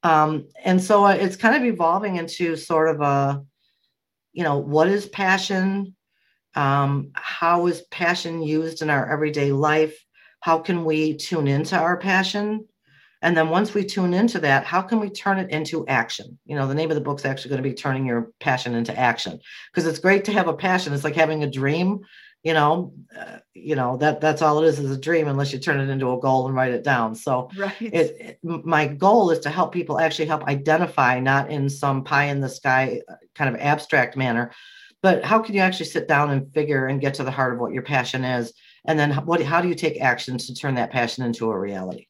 Um, 0.01 0.47
and 0.63 0.81
so 0.83 1.05
uh, 1.05 1.11
it's 1.11 1.35
kind 1.35 1.55
of 1.55 1.63
evolving 1.63 2.15
into 2.15 2.55
sort 2.55 2.89
of 2.89 3.01
a, 3.01 3.43
you 4.33 4.43
know, 4.43 4.57
what 4.57 4.87
is 4.87 5.07
passion? 5.07 5.95
Um, 6.55 7.11
how 7.13 7.67
is 7.67 7.81
passion 7.91 8.41
used 8.41 8.81
in 8.81 8.89
our 8.89 9.11
everyday 9.11 9.51
life? 9.51 9.95
How 10.39 10.59
can 10.59 10.85
we 10.85 11.15
tune 11.17 11.47
into 11.47 11.77
our 11.77 11.97
passion? 11.97 12.67
And 13.21 13.35
then 13.35 13.49
once 13.49 13.73
we 13.73 13.83
tune 13.83 14.13
into 14.13 14.39
that, 14.41 14.65
how 14.65 14.81
can 14.83 14.99
we 14.99 15.09
turn 15.09 15.39
it 15.39 15.49
into 15.49 15.87
action? 15.87 16.37
You 16.45 16.55
know, 16.55 16.67
the 16.67 16.75
name 16.75 16.91
of 16.91 16.95
the 16.95 17.01
book's 17.01 17.25
actually 17.25 17.49
going 17.49 17.63
to 17.63 17.69
be 17.69 17.73
turning 17.73 18.05
your 18.05 18.31
passion 18.39 18.75
into 18.75 18.97
action 18.97 19.39
because 19.73 19.87
it's 19.87 19.99
great 19.99 20.25
to 20.25 20.31
have 20.33 20.47
a 20.47 20.53
passion. 20.53 20.93
It's 20.93 21.03
like 21.03 21.15
having 21.15 21.43
a 21.43 21.49
dream. 21.49 22.01
You 22.43 22.53
know, 22.53 22.93
uh, 23.19 23.39
you 23.55 23.75
know 23.75 23.97
that 23.97 24.21
that's 24.21 24.43
all 24.43 24.61
it 24.63 24.67
is 24.67 24.77
is 24.77 24.91
a 24.91 24.99
dream 24.99 25.27
unless 25.27 25.51
you 25.51 25.57
turn 25.57 25.79
it 25.79 25.89
into 25.89 26.11
a 26.11 26.19
goal 26.19 26.45
and 26.45 26.55
write 26.55 26.73
it 26.73 26.83
down. 26.83 27.15
So 27.15 27.49
right 27.57 27.73
it, 27.81 27.89
it- 28.19 28.39
my 28.43 28.85
goal 28.85 29.31
is 29.31 29.39
to 29.39 29.49
help 29.49 29.73
people 29.73 29.99
actually 29.99 30.27
help 30.27 30.43
identify, 30.43 31.19
not 31.19 31.49
in 31.49 31.67
some 31.69 32.03
pie 32.03 32.25
in 32.25 32.41
the 32.41 32.49
sky 32.49 33.01
uh, 33.09 33.15
kind 33.33 33.49
of 33.55 33.59
abstract 33.59 34.15
manner, 34.15 34.51
but 35.05 35.23
how 35.23 35.37
can 35.37 35.53
you 35.53 35.61
actually 35.61 35.85
sit 35.85 36.07
down 36.07 36.31
and 36.31 36.51
figure 36.51 36.87
and 36.87 36.99
get 36.99 37.13
to 37.13 37.23
the 37.23 37.29
heart 37.29 37.53
of 37.53 37.59
what 37.59 37.71
your 37.71 37.83
passion 37.83 38.23
is, 38.23 38.51
and 38.85 38.97
then 38.97 39.11
what 39.27 39.39
how 39.39 39.61
do 39.61 39.67
you 39.67 39.75
take 39.75 40.01
actions 40.01 40.47
to 40.47 40.55
turn 40.55 40.73
that 40.73 40.89
passion 40.89 41.23
into 41.23 41.51
a 41.51 41.59
reality? 41.59 42.07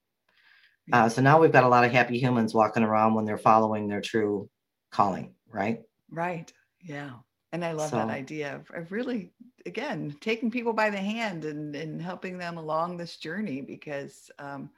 Uh, 0.93 1.10
so 1.10 1.21
now 1.21 1.38
we've 1.38 1.51
got 1.51 1.65
a 1.65 1.67
lot 1.67 1.84
of 1.84 1.91
happy 1.91 2.17
humans 2.17 2.53
walking 2.53 2.84
around 2.84 3.13
when 3.13 3.25
they're 3.25 3.38
following 3.38 3.89
their 3.89 3.99
true 3.99 4.49
calling, 4.91 5.34
right? 5.49 5.81
Right. 6.10 6.53
Yeah. 6.79 7.12
And 7.51 7.65
I 7.65 7.73
love 7.73 7.91
that 7.91 8.08
idea 8.08 8.55
of, 8.55 8.71
of 8.73 8.93
really, 8.93 9.34
again, 9.65 10.15
taking 10.21 10.49
people 10.49 10.71
by 10.71 10.89
the 10.89 10.97
hand 10.97 11.43
and, 11.43 11.75
and 11.75 12.01
helping 12.01 12.38
them 12.38 12.58
along 12.58 12.95
this 12.95 13.17
journey 13.17 13.60
because 13.60 14.31
um, 14.39 14.69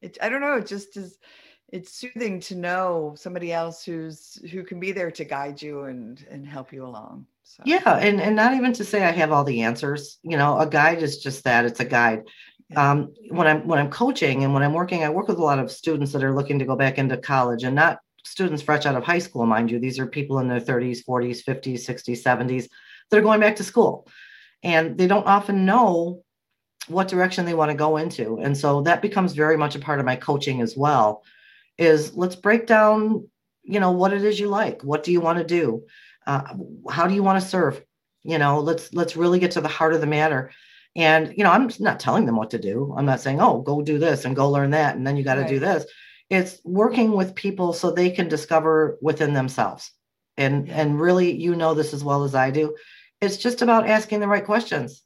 it, 0.00 0.16
I 0.22 0.28
don't 0.28 0.42
know, 0.42 0.58
it 0.58 0.66
just 0.66 0.96
is, 0.96 1.18
it's 1.72 1.92
soothing 1.92 2.38
to 2.40 2.54
know 2.54 3.14
somebody 3.16 3.52
else 3.52 3.84
who's, 3.84 4.40
who 4.52 4.62
can 4.62 4.78
be 4.78 4.92
there 4.92 5.10
to 5.10 5.24
guide 5.24 5.60
you 5.60 5.84
and, 5.84 6.24
and 6.30 6.46
help 6.46 6.72
you 6.72 6.86
along. 6.86 7.26
So, 7.44 7.62
Yeah, 7.66 7.96
and 7.96 8.20
and 8.20 8.34
not 8.34 8.54
even 8.54 8.72
to 8.74 8.84
say 8.84 9.04
I 9.04 9.10
have 9.12 9.30
all 9.30 9.44
the 9.44 9.62
answers. 9.62 10.18
You 10.22 10.36
know, 10.36 10.58
a 10.58 10.66
guide 10.66 11.02
is 11.02 11.18
just 11.18 11.44
that; 11.44 11.64
it's 11.64 11.80
a 11.80 11.84
guide. 11.84 12.22
Um, 12.74 13.12
when 13.28 13.46
I'm 13.46 13.66
when 13.68 13.78
I'm 13.78 13.90
coaching 13.90 14.42
and 14.42 14.54
when 14.54 14.62
I'm 14.62 14.72
working, 14.72 15.04
I 15.04 15.10
work 15.10 15.28
with 15.28 15.38
a 15.38 15.42
lot 15.44 15.58
of 15.58 15.70
students 15.70 16.12
that 16.12 16.24
are 16.24 16.34
looking 16.34 16.58
to 16.58 16.64
go 16.64 16.74
back 16.74 16.98
into 16.98 17.16
college, 17.18 17.62
and 17.62 17.76
not 17.76 17.98
students 18.24 18.62
fresh 18.62 18.86
out 18.86 18.96
of 18.96 19.04
high 19.04 19.18
school, 19.18 19.44
mind 19.46 19.70
you. 19.70 19.78
These 19.78 19.98
are 19.98 20.06
people 20.06 20.38
in 20.38 20.48
their 20.48 20.60
30s, 20.60 21.04
40s, 21.04 21.44
50s, 21.44 21.84
60s, 21.84 22.22
70s 22.22 22.68
that 23.10 23.18
are 23.18 23.22
going 23.22 23.40
back 23.40 23.56
to 23.56 23.64
school, 23.64 24.08
and 24.62 24.96
they 24.96 25.06
don't 25.06 25.26
often 25.26 25.66
know 25.66 26.22
what 26.88 27.08
direction 27.08 27.44
they 27.44 27.54
want 27.54 27.70
to 27.70 27.76
go 27.76 27.98
into, 27.98 28.38
and 28.38 28.56
so 28.56 28.82
that 28.82 29.02
becomes 29.02 29.34
very 29.34 29.56
much 29.56 29.76
a 29.76 29.80
part 29.80 30.00
of 30.00 30.06
my 30.06 30.16
coaching 30.16 30.62
as 30.62 30.76
well. 30.76 31.22
Is 31.76 32.16
let's 32.16 32.36
break 32.36 32.66
down, 32.66 33.28
you 33.62 33.80
know, 33.80 33.92
what 33.92 34.12
it 34.12 34.24
is 34.24 34.40
you 34.40 34.48
like. 34.48 34.82
What 34.82 35.02
do 35.04 35.12
you 35.12 35.20
want 35.20 35.38
to 35.38 35.44
do? 35.44 35.84
Uh, 36.26 36.54
how 36.90 37.06
do 37.06 37.14
you 37.14 37.22
want 37.22 37.42
to 37.42 37.48
serve? 37.48 37.82
You 38.22 38.38
know 38.38 38.60
let's 38.60 38.92
let's 38.94 39.16
really 39.16 39.38
get 39.38 39.50
to 39.52 39.60
the 39.60 39.68
heart 39.68 39.94
of 39.94 40.00
the 40.00 40.06
matter. 40.06 40.50
And 40.96 41.34
you 41.36 41.44
know 41.44 41.50
i'm 41.50 41.68
not 41.80 41.98
telling 42.00 42.24
them 42.24 42.36
what 42.36 42.50
to 42.50 42.58
do. 42.58 42.94
I'm 42.96 43.04
not 43.06 43.20
saying 43.20 43.40
oh 43.40 43.60
go 43.60 43.82
do 43.82 43.98
this 43.98 44.24
and 44.24 44.36
go 44.36 44.48
learn 44.50 44.70
that 44.70 44.96
and 44.96 45.06
then 45.06 45.16
you 45.16 45.24
got 45.24 45.34
to 45.34 45.46
do 45.48 45.58
this. 45.58 45.84
It's 46.30 46.60
working 46.64 47.12
with 47.12 47.34
people 47.34 47.72
so 47.72 47.90
they 47.90 48.10
can 48.10 48.28
discover 48.28 48.98
within 49.02 49.34
themselves. 49.34 49.90
And 50.36 50.66
Yeah. 50.68 50.80
and 50.80 51.00
really 51.00 51.32
you 51.32 51.54
know 51.54 51.74
this 51.74 51.92
as 51.92 52.02
well 52.02 52.24
as 52.24 52.34
i 52.34 52.50
do. 52.50 52.74
It's 53.20 53.36
just 53.36 53.62
about 53.62 53.88
asking 53.88 54.20
the 54.20 54.28
right 54.28 54.44
questions. 54.44 55.02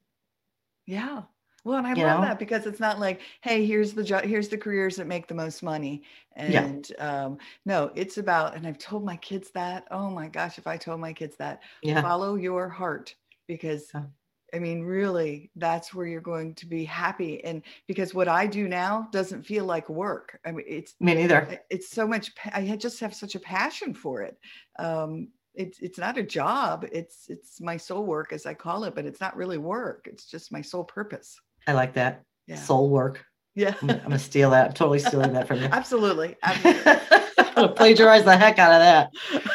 Yeah. 0.87 1.23
Well, 1.69 1.79
and 1.79 1.87
I 1.87 1.93
You 1.93 2.05
love 2.05 2.21
know? 2.21 2.23
that 2.23 2.39
because 2.39 2.67
it's 2.67 2.81
not 2.81 2.99
like, 2.99 3.21
hey, 3.43 3.65
here's 3.67 3.93
the 3.95 4.05
job, 4.05 4.25
here's 4.25 4.49
the 4.49 4.59
careers 4.59 4.97
that 4.97 5.07
make 5.07 5.29
the 5.29 5.35
most 5.35 5.63
money. 5.63 6.03
Yeah. 6.47 6.63
And 6.63 6.91
um, 6.99 7.39
no, 7.65 7.93
it's 7.95 8.19
about, 8.19 8.57
and 8.57 8.67
I've 8.67 8.79
told 8.79 9.05
my 9.05 9.17
kids 9.17 9.51
that. 9.53 9.87
Oh 9.91 10.11
my 10.11 10.29
gosh, 10.29 10.59
if 10.59 10.67
I 10.67 10.77
told 10.77 11.01
my 11.01 11.13
kids 11.13 11.37
that, 11.37 11.63
yeah 11.83 12.03
follow 12.03 12.37
your 12.37 12.69
heart 12.69 13.15
because 13.47 13.95
Yeah. 13.95 14.07
I 14.55 14.59
mean, 14.61 14.83
really, 14.83 15.51
that's 15.57 15.93
where 15.95 16.07
you're 16.07 16.21
going 16.23 16.55
to 16.57 16.67
be 16.67 16.85
happy. 16.85 17.45
And 17.45 17.63
because 17.87 18.15
what 18.15 18.29
I 18.29 18.47
do 18.47 18.69
now 18.69 19.09
doesn't 19.13 19.43
feel 19.45 19.65
like 19.67 19.89
work. 19.91 20.41
I 20.45 20.53
mean, 20.53 20.65
it's 20.69 20.95
me 21.01 21.15
neither 21.15 21.61
it's 21.71 21.89
so 21.89 22.07
much 22.07 22.33
i 22.53 22.77
just 22.77 23.01
have 23.01 23.15
such 23.15 23.35
a 23.35 23.41
passion 23.41 23.95
for 23.95 24.23
it 24.23 24.39
um 24.79 25.29
it's 25.55 25.79
it's 25.81 25.99
not 25.99 26.19
a 26.19 26.23
job 26.23 26.87
it's 26.93 27.29
it's 27.29 27.61
my 27.61 27.77
soul 27.77 28.05
work 28.07 28.33
as 28.33 28.47
i 28.47 28.55
call 28.55 28.85
it 28.85 28.95
but 28.95 29.05
it's 29.07 29.21
not 29.21 29.37
really 29.37 29.59
work 29.59 30.07
it's 30.07 30.27
just 30.27 30.53
my 30.53 30.61
sole 30.63 30.85
purpose 30.85 31.41
i 31.69 31.73
like 31.73 31.93
that. 31.95 32.23
Yeah. 32.47 32.57
Soul 32.57 32.89
work. 32.89 33.25
Yeah. 33.55 33.75
I'm, 33.83 33.91
I'm 33.91 34.03
gonna 34.03 34.19
steal 34.19 34.51
that. 34.51 34.69
I'm 34.69 34.73
totally 34.73 34.99
stealing 34.99 35.35
that 35.35 35.47
from 35.47 35.61
you. 35.61 35.65
Absolutely, 35.73 36.37
absolutely. 36.43 36.91
i'm 37.39 37.55
gonna 37.55 37.69
plagiarize 37.69 38.25
the 38.25 38.37
heck 38.37 38.59
out 38.59 38.73
of 38.73 39.11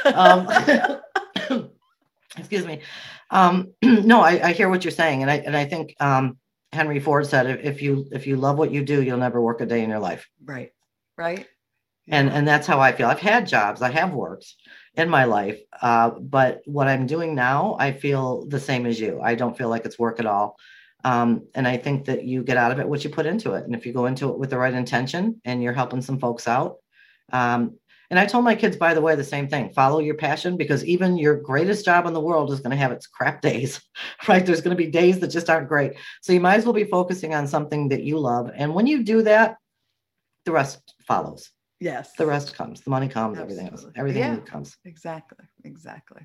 that. 0.06 1.02
Um, 1.50 1.70
excuse 2.38 2.66
me. 2.66 2.82
Um, 3.32 3.74
no, 3.82 4.22
I, 4.22 4.50
I 4.50 4.54
hear 4.54 4.70
what 4.70 4.84
you're 4.84 4.92
saying, 4.92 5.24
and 5.24 5.32
I 5.32 5.38
and 5.38 5.58
I 5.58 5.66
think 5.66 5.96
um, 6.00 6.38
Henry 6.72 7.00
Ford 7.00 7.26
said, 7.26 7.48
if, 7.48 7.64
if 7.64 7.82
you 7.82 8.06
if 8.12 8.28
you 8.28 8.36
love 8.36 8.60
what 8.60 8.72
you 8.72 8.84
do, 8.84 9.02
you'll 9.02 9.18
never 9.18 9.42
work 9.42 9.62
a 9.62 9.66
day 9.66 9.84
in 9.84 9.90
your 9.90 10.00
life, 10.00 10.30
right. 10.46 10.72
Right? 11.18 11.48
And 12.10 12.30
and 12.30 12.48
that's 12.48 12.68
how 12.68 12.80
I 12.80 12.92
feel. 12.92 13.08
I've 13.08 13.20
had 13.20 13.48
jobs, 13.48 13.82
I 13.82 13.90
have 13.90 14.14
worked 14.14 14.54
in 14.96 15.10
my 15.10 15.24
life, 15.24 15.60
uh, 15.82 16.12
but 16.12 16.62
what 16.66 16.88
I'm 16.88 17.08
doing 17.08 17.34
now, 17.34 17.76
I 17.80 17.94
feel 17.94 18.46
the 18.48 18.60
same 18.60 18.86
as 18.86 19.00
you. 19.00 19.20
I 19.22 19.34
don't 19.34 19.58
feel 19.58 19.70
like 19.70 19.86
it's 19.86 19.98
work 19.98 20.20
at 20.20 20.28
all. 20.28 20.58
Um, 21.04 21.48
and 21.54 21.68
I 21.68 21.78
think 21.78 22.06
that 22.06 22.24
you 22.24 22.44
get 22.44 22.58
out 22.58 22.72
of 22.72 22.80
it 22.80 22.88
what 22.88 23.04
you 23.04 23.10
put 23.10 23.26
into 23.26 23.54
it. 23.54 23.66
And 23.66 23.76
if 23.76 23.86
you 23.86 23.94
go 23.94 24.06
into 24.06 24.30
it 24.30 24.38
with 24.38 24.50
the 24.50 24.58
right 24.58 24.74
intention 24.74 25.42
and 25.44 25.62
you're 25.62 25.74
helping 25.74 26.02
some 26.02 26.20
folks 26.20 26.48
out, 26.48 26.78
um, 27.32 27.78
and 28.10 28.20
I 28.20 28.26
told 28.28 28.44
my 28.44 28.54
kids, 28.54 28.76
by 28.76 28.94
the 28.94 29.02
way, 29.02 29.16
the 29.16 29.24
same 29.24 29.48
thing 29.48 29.74
follow 29.74 30.00
your 30.00 30.16
passion 30.16 30.56
because 30.56 30.86
even 30.86 31.18
your 31.18 31.36
greatest 31.36 31.84
job 31.84 32.06
in 32.06 32.14
the 32.14 32.22
world 32.22 32.52
is 32.52 32.60
going 32.60 32.70
to 32.72 32.78
have 32.78 32.92
its 32.92 33.08
crap 33.08 33.42
days, 33.42 33.82
right? 34.28 34.46
There's 34.46 34.62
going 34.62 34.78
to 34.78 34.84
be 34.84 34.92
days 34.92 35.20
that 35.20 35.30
just 35.30 35.50
aren't 35.50 35.68
great. 35.68 35.94
So 36.22 36.32
you 36.32 36.40
might 36.40 36.58
as 36.58 36.66
well 36.66 36.74
be 36.74 36.84
focusing 36.84 37.34
on 37.34 37.48
something 37.48 37.90
that 37.90 38.04
you 38.04 38.20
love. 38.20 38.52
And 38.54 38.76
when 38.76 38.88
you 38.88 39.04
do 39.04 39.24
that, 39.24 39.58
the 40.46 40.52
rest 40.52 40.94
follows. 41.08 41.50
Yes 41.84 42.14
The 42.18 42.26
rest 42.26 42.56
comes, 42.56 42.82
the 42.82 42.90
money 42.90 43.10
comes, 43.10 43.38
everything 43.38 43.68
else, 43.70 43.86
everything 43.96 44.24
Yeah. 44.24 44.40
comes. 44.54 44.78
exactly 44.86 45.46
exactly 45.66 46.24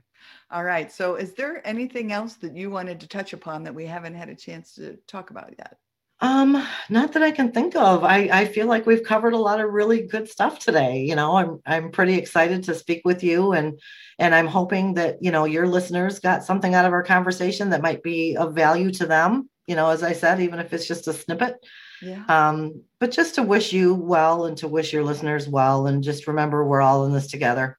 all 0.50 0.64
right 0.64 0.90
so 0.98 1.04
is 1.24 1.30
there 1.34 1.54
anything 1.66 2.12
else 2.12 2.34
that 2.42 2.56
you 2.56 2.70
wanted 2.70 3.00
to 3.00 3.08
touch 3.08 3.32
upon 3.32 3.62
that 3.64 3.74
we 3.74 3.86
haven't 3.86 4.14
had 4.14 4.28
a 4.28 4.34
chance 4.46 4.74
to 4.74 4.96
talk 5.06 5.30
about 5.30 5.50
yet 5.58 5.74
Um, 6.20 6.50
not 6.90 7.12
that 7.12 7.22
I 7.22 7.30
can 7.30 7.52
think 7.52 7.76
of. 7.76 8.02
I, 8.02 8.28
I 8.40 8.44
feel 8.46 8.66
like 8.66 8.86
we've 8.86 9.04
covered 9.04 9.34
a 9.34 9.38
lot 9.48 9.60
of 9.60 9.70
really 9.70 10.00
good 10.14 10.28
stuff 10.28 10.58
today. 10.58 10.94
You 11.08 11.14
know, 11.14 11.36
I'm 11.36 11.60
I'm 11.64 11.90
pretty 11.92 12.14
excited 12.14 12.64
to 12.64 12.74
speak 12.74 13.02
with 13.04 13.22
you 13.22 13.52
and 13.52 13.78
and 14.18 14.34
I'm 14.34 14.48
hoping 14.48 14.94
that, 14.94 15.18
you 15.20 15.30
know, 15.30 15.44
your 15.44 15.66
listeners 15.68 16.18
got 16.18 16.42
something 16.42 16.74
out 16.74 16.86
of 16.86 16.92
our 16.92 17.04
conversation 17.04 17.70
that 17.70 17.82
might 17.82 18.02
be 18.02 18.36
of 18.36 18.52
value 18.54 18.90
to 18.98 19.06
them. 19.06 19.48
You 19.68 19.76
know, 19.76 19.90
as 19.90 20.02
I 20.02 20.12
said, 20.12 20.40
even 20.40 20.58
if 20.58 20.72
it's 20.72 20.88
just 20.88 21.06
a 21.06 21.12
snippet. 21.12 21.54
Yeah 22.02 22.24
Um, 22.28 22.82
but 23.00 23.10
just 23.10 23.36
to 23.36 23.42
wish 23.42 23.72
you 23.72 23.94
well 23.94 24.46
and 24.46 24.56
to 24.58 24.68
wish 24.68 24.92
your 24.92 25.04
listeners 25.04 25.48
well 25.48 25.86
and 25.86 26.02
just 26.02 26.26
remember 26.26 26.64
we're 26.64 26.80
all 26.80 27.06
in 27.06 27.12
this 27.12 27.30
together, 27.30 27.78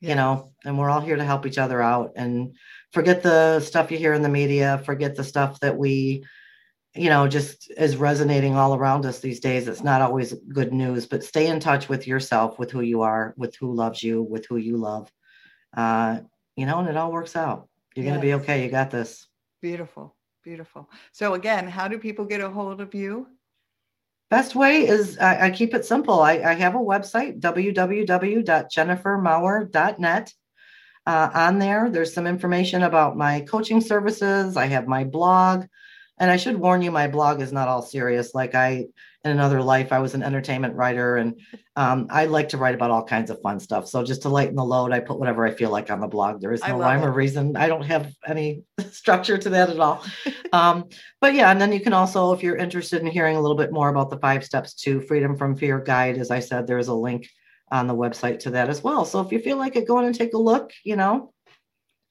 you 0.00 0.14
know, 0.14 0.50
and 0.64 0.78
we're 0.78 0.90
all 0.90 1.00
here 1.00 1.16
to 1.16 1.24
help 1.24 1.46
each 1.46 1.58
other 1.58 1.80
out 1.80 2.12
and 2.16 2.56
forget 2.92 3.22
the 3.22 3.60
stuff 3.60 3.90
you 3.90 3.98
hear 3.98 4.14
in 4.14 4.22
the 4.22 4.28
media, 4.28 4.82
forget 4.84 5.14
the 5.14 5.24
stuff 5.24 5.60
that 5.60 5.76
we 5.76 6.24
you 6.94 7.10
know, 7.10 7.28
just 7.28 7.70
is 7.76 7.96
resonating 7.96 8.56
all 8.56 8.74
around 8.74 9.06
us 9.06 9.20
these 9.20 9.40
days. 9.40 9.68
It's 9.68 9.84
not 9.84 10.02
always 10.02 10.32
good 10.52 10.72
news, 10.72 11.06
but 11.06 11.22
stay 11.22 11.46
in 11.46 11.60
touch 11.60 11.88
with 11.88 12.06
yourself, 12.06 12.58
with 12.58 12.70
who 12.70 12.80
you 12.80 13.02
are, 13.02 13.34
with 13.36 13.54
who 13.56 13.72
loves 13.72 14.02
you, 14.02 14.22
with 14.22 14.46
who 14.46 14.56
you 14.56 14.76
love. 14.76 15.10
Uh, 15.76 16.20
you 16.56 16.66
know, 16.66 16.78
and 16.78 16.88
it 16.88 16.96
all 16.96 17.12
works 17.12 17.36
out. 17.36 17.68
You're 17.94 18.04
yes. 18.04 18.12
going 18.12 18.20
to 18.20 18.26
be 18.26 18.34
okay. 18.34 18.64
You 18.64 18.70
got 18.70 18.90
this. 18.90 19.28
Beautiful. 19.62 20.16
Beautiful. 20.42 20.90
So, 21.12 21.34
again, 21.34 21.68
how 21.68 21.88
do 21.88 21.98
people 21.98 22.24
get 22.24 22.40
a 22.40 22.48
hold 22.48 22.80
of 22.80 22.94
you? 22.94 23.28
Best 24.30 24.54
way 24.54 24.86
is 24.86 25.18
I, 25.18 25.46
I 25.46 25.50
keep 25.50 25.74
it 25.74 25.86
simple. 25.86 26.20
I, 26.20 26.34
I, 26.34 26.52
have 26.52 26.74
a 26.74 26.78
website, 26.78 27.40
www.jennifermaurer.net. 27.40 30.34
Uh, 31.06 31.30
on 31.32 31.58
there, 31.58 31.88
there's 31.88 32.12
some 32.12 32.26
information 32.26 32.82
about 32.82 33.16
my 33.16 33.40
coaching 33.40 33.80
services. 33.80 34.58
I 34.58 34.66
have 34.66 34.86
my 34.86 35.04
blog. 35.04 35.64
And 36.20 36.30
I 36.30 36.36
should 36.36 36.56
warn 36.56 36.82
you, 36.82 36.90
my 36.90 37.08
blog 37.08 37.40
is 37.40 37.52
not 37.52 37.68
all 37.68 37.82
serious. 37.82 38.34
Like 38.34 38.54
I, 38.54 38.86
in 39.24 39.30
another 39.30 39.62
life, 39.62 39.92
I 39.92 39.98
was 39.98 40.14
an 40.14 40.22
entertainment 40.22 40.74
writer, 40.74 41.16
and 41.16 41.40
um, 41.76 42.06
I 42.10 42.26
like 42.26 42.50
to 42.50 42.56
write 42.56 42.74
about 42.74 42.90
all 42.90 43.04
kinds 43.04 43.30
of 43.30 43.40
fun 43.40 43.60
stuff. 43.60 43.88
So 43.88 44.04
just 44.04 44.22
to 44.22 44.28
lighten 44.28 44.56
the 44.56 44.64
load, 44.64 44.92
I 44.92 45.00
put 45.00 45.18
whatever 45.18 45.46
I 45.46 45.50
feel 45.52 45.70
like 45.70 45.90
on 45.90 46.00
the 46.00 46.06
blog. 46.06 46.40
There 46.40 46.52
is 46.52 46.62
no 46.66 46.78
rhyme 46.78 47.02
it. 47.02 47.06
or 47.06 47.12
reason. 47.12 47.56
I 47.56 47.68
don't 47.68 47.82
have 47.82 48.12
any 48.26 48.62
structure 48.90 49.38
to 49.38 49.50
that 49.50 49.70
at 49.70 49.80
all. 49.80 50.04
um, 50.52 50.88
but 51.20 51.34
yeah, 51.34 51.50
and 51.50 51.60
then 51.60 51.72
you 51.72 51.80
can 51.80 51.92
also, 51.92 52.32
if 52.32 52.42
you're 52.42 52.56
interested 52.56 53.00
in 53.00 53.06
hearing 53.06 53.36
a 53.36 53.40
little 53.40 53.56
bit 53.56 53.72
more 53.72 53.88
about 53.88 54.10
the 54.10 54.18
five 54.18 54.44
steps 54.44 54.74
to 54.82 55.00
freedom 55.00 55.36
from 55.36 55.56
fear 55.56 55.78
guide, 55.78 56.18
as 56.18 56.30
I 56.30 56.40
said, 56.40 56.66
there 56.66 56.78
is 56.78 56.88
a 56.88 56.94
link 56.94 57.28
on 57.70 57.86
the 57.86 57.94
website 57.94 58.40
to 58.40 58.50
that 58.50 58.68
as 58.68 58.82
well. 58.82 59.04
So 59.04 59.20
if 59.20 59.32
you 59.32 59.40
feel 59.40 59.56
like 59.56 59.76
it, 59.76 59.86
go 59.86 59.98
in 59.98 60.04
and 60.04 60.14
take 60.14 60.34
a 60.34 60.38
look. 60.38 60.72
You 60.84 60.96
know, 60.96 61.32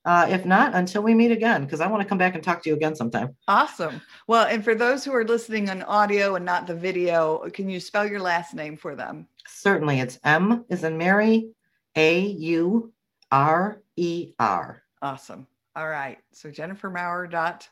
uh, 0.08 0.26
if 0.30 0.46
not, 0.46 0.74
until 0.74 1.04
we 1.04 1.14
meet 1.14 1.32
again, 1.32 1.66
because 1.66 1.82
I 1.82 1.88
want 1.88 2.02
to 2.02 2.08
come 2.08 2.18
back 2.18 2.34
and 2.34 2.42
talk 2.42 2.64
to 2.64 2.70
you 2.70 2.76
again 2.78 2.96
sometime. 2.96 3.36
Awesome. 3.50 4.02
Well, 4.26 4.48
and 4.48 4.64
for 4.64 4.74
those 4.74 5.04
who 5.04 5.14
are 5.14 5.26
listening 5.26 5.70
on 5.70 5.84
audio 5.84 6.36
and 6.36 6.46
not 6.46 6.66
the 6.66 6.74
video, 6.74 7.40
can 7.50 7.70
you 7.70 7.82
spell 7.82 8.08
your 8.08 8.22
last 8.22 8.54
name 8.54 8.78
for 8.78 8.96
them? 8.96 9.28
Certainly. 9.46 10.00
It's 10.00 10.18
M 10.24 10.64
is 10.70 10.86
in 10.86 10.98
Mary, 10.98 11.50
A 11.98 12.22
U 12.22 12.94
R 13.34 13.82
E 13.98 14.32
R. 14.40 14.82
Awesome. 15.02 15.46
All 15.76 15.90
right. 15.90 16.20
So 16.32 16.50
jennifermaurer.net. 16.50 17.70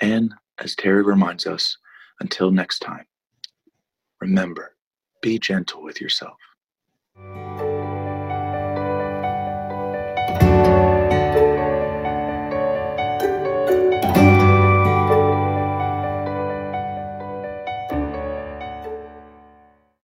And 0.02 0.34
as 0.60 0.76
Terri 0.76 1.06
reminds 1.06 1.48
us, 1.48 1.78
until 2.20 2.52
next 2.52 2.80
time, 2.80 3.06
remember, 4.20 4.76
be 5.22 5.40
gentle 5.40 5.82
with 5.84 6.02
yourself 6.02 6.38
thank 7.22 7.36
you 7.36 7.49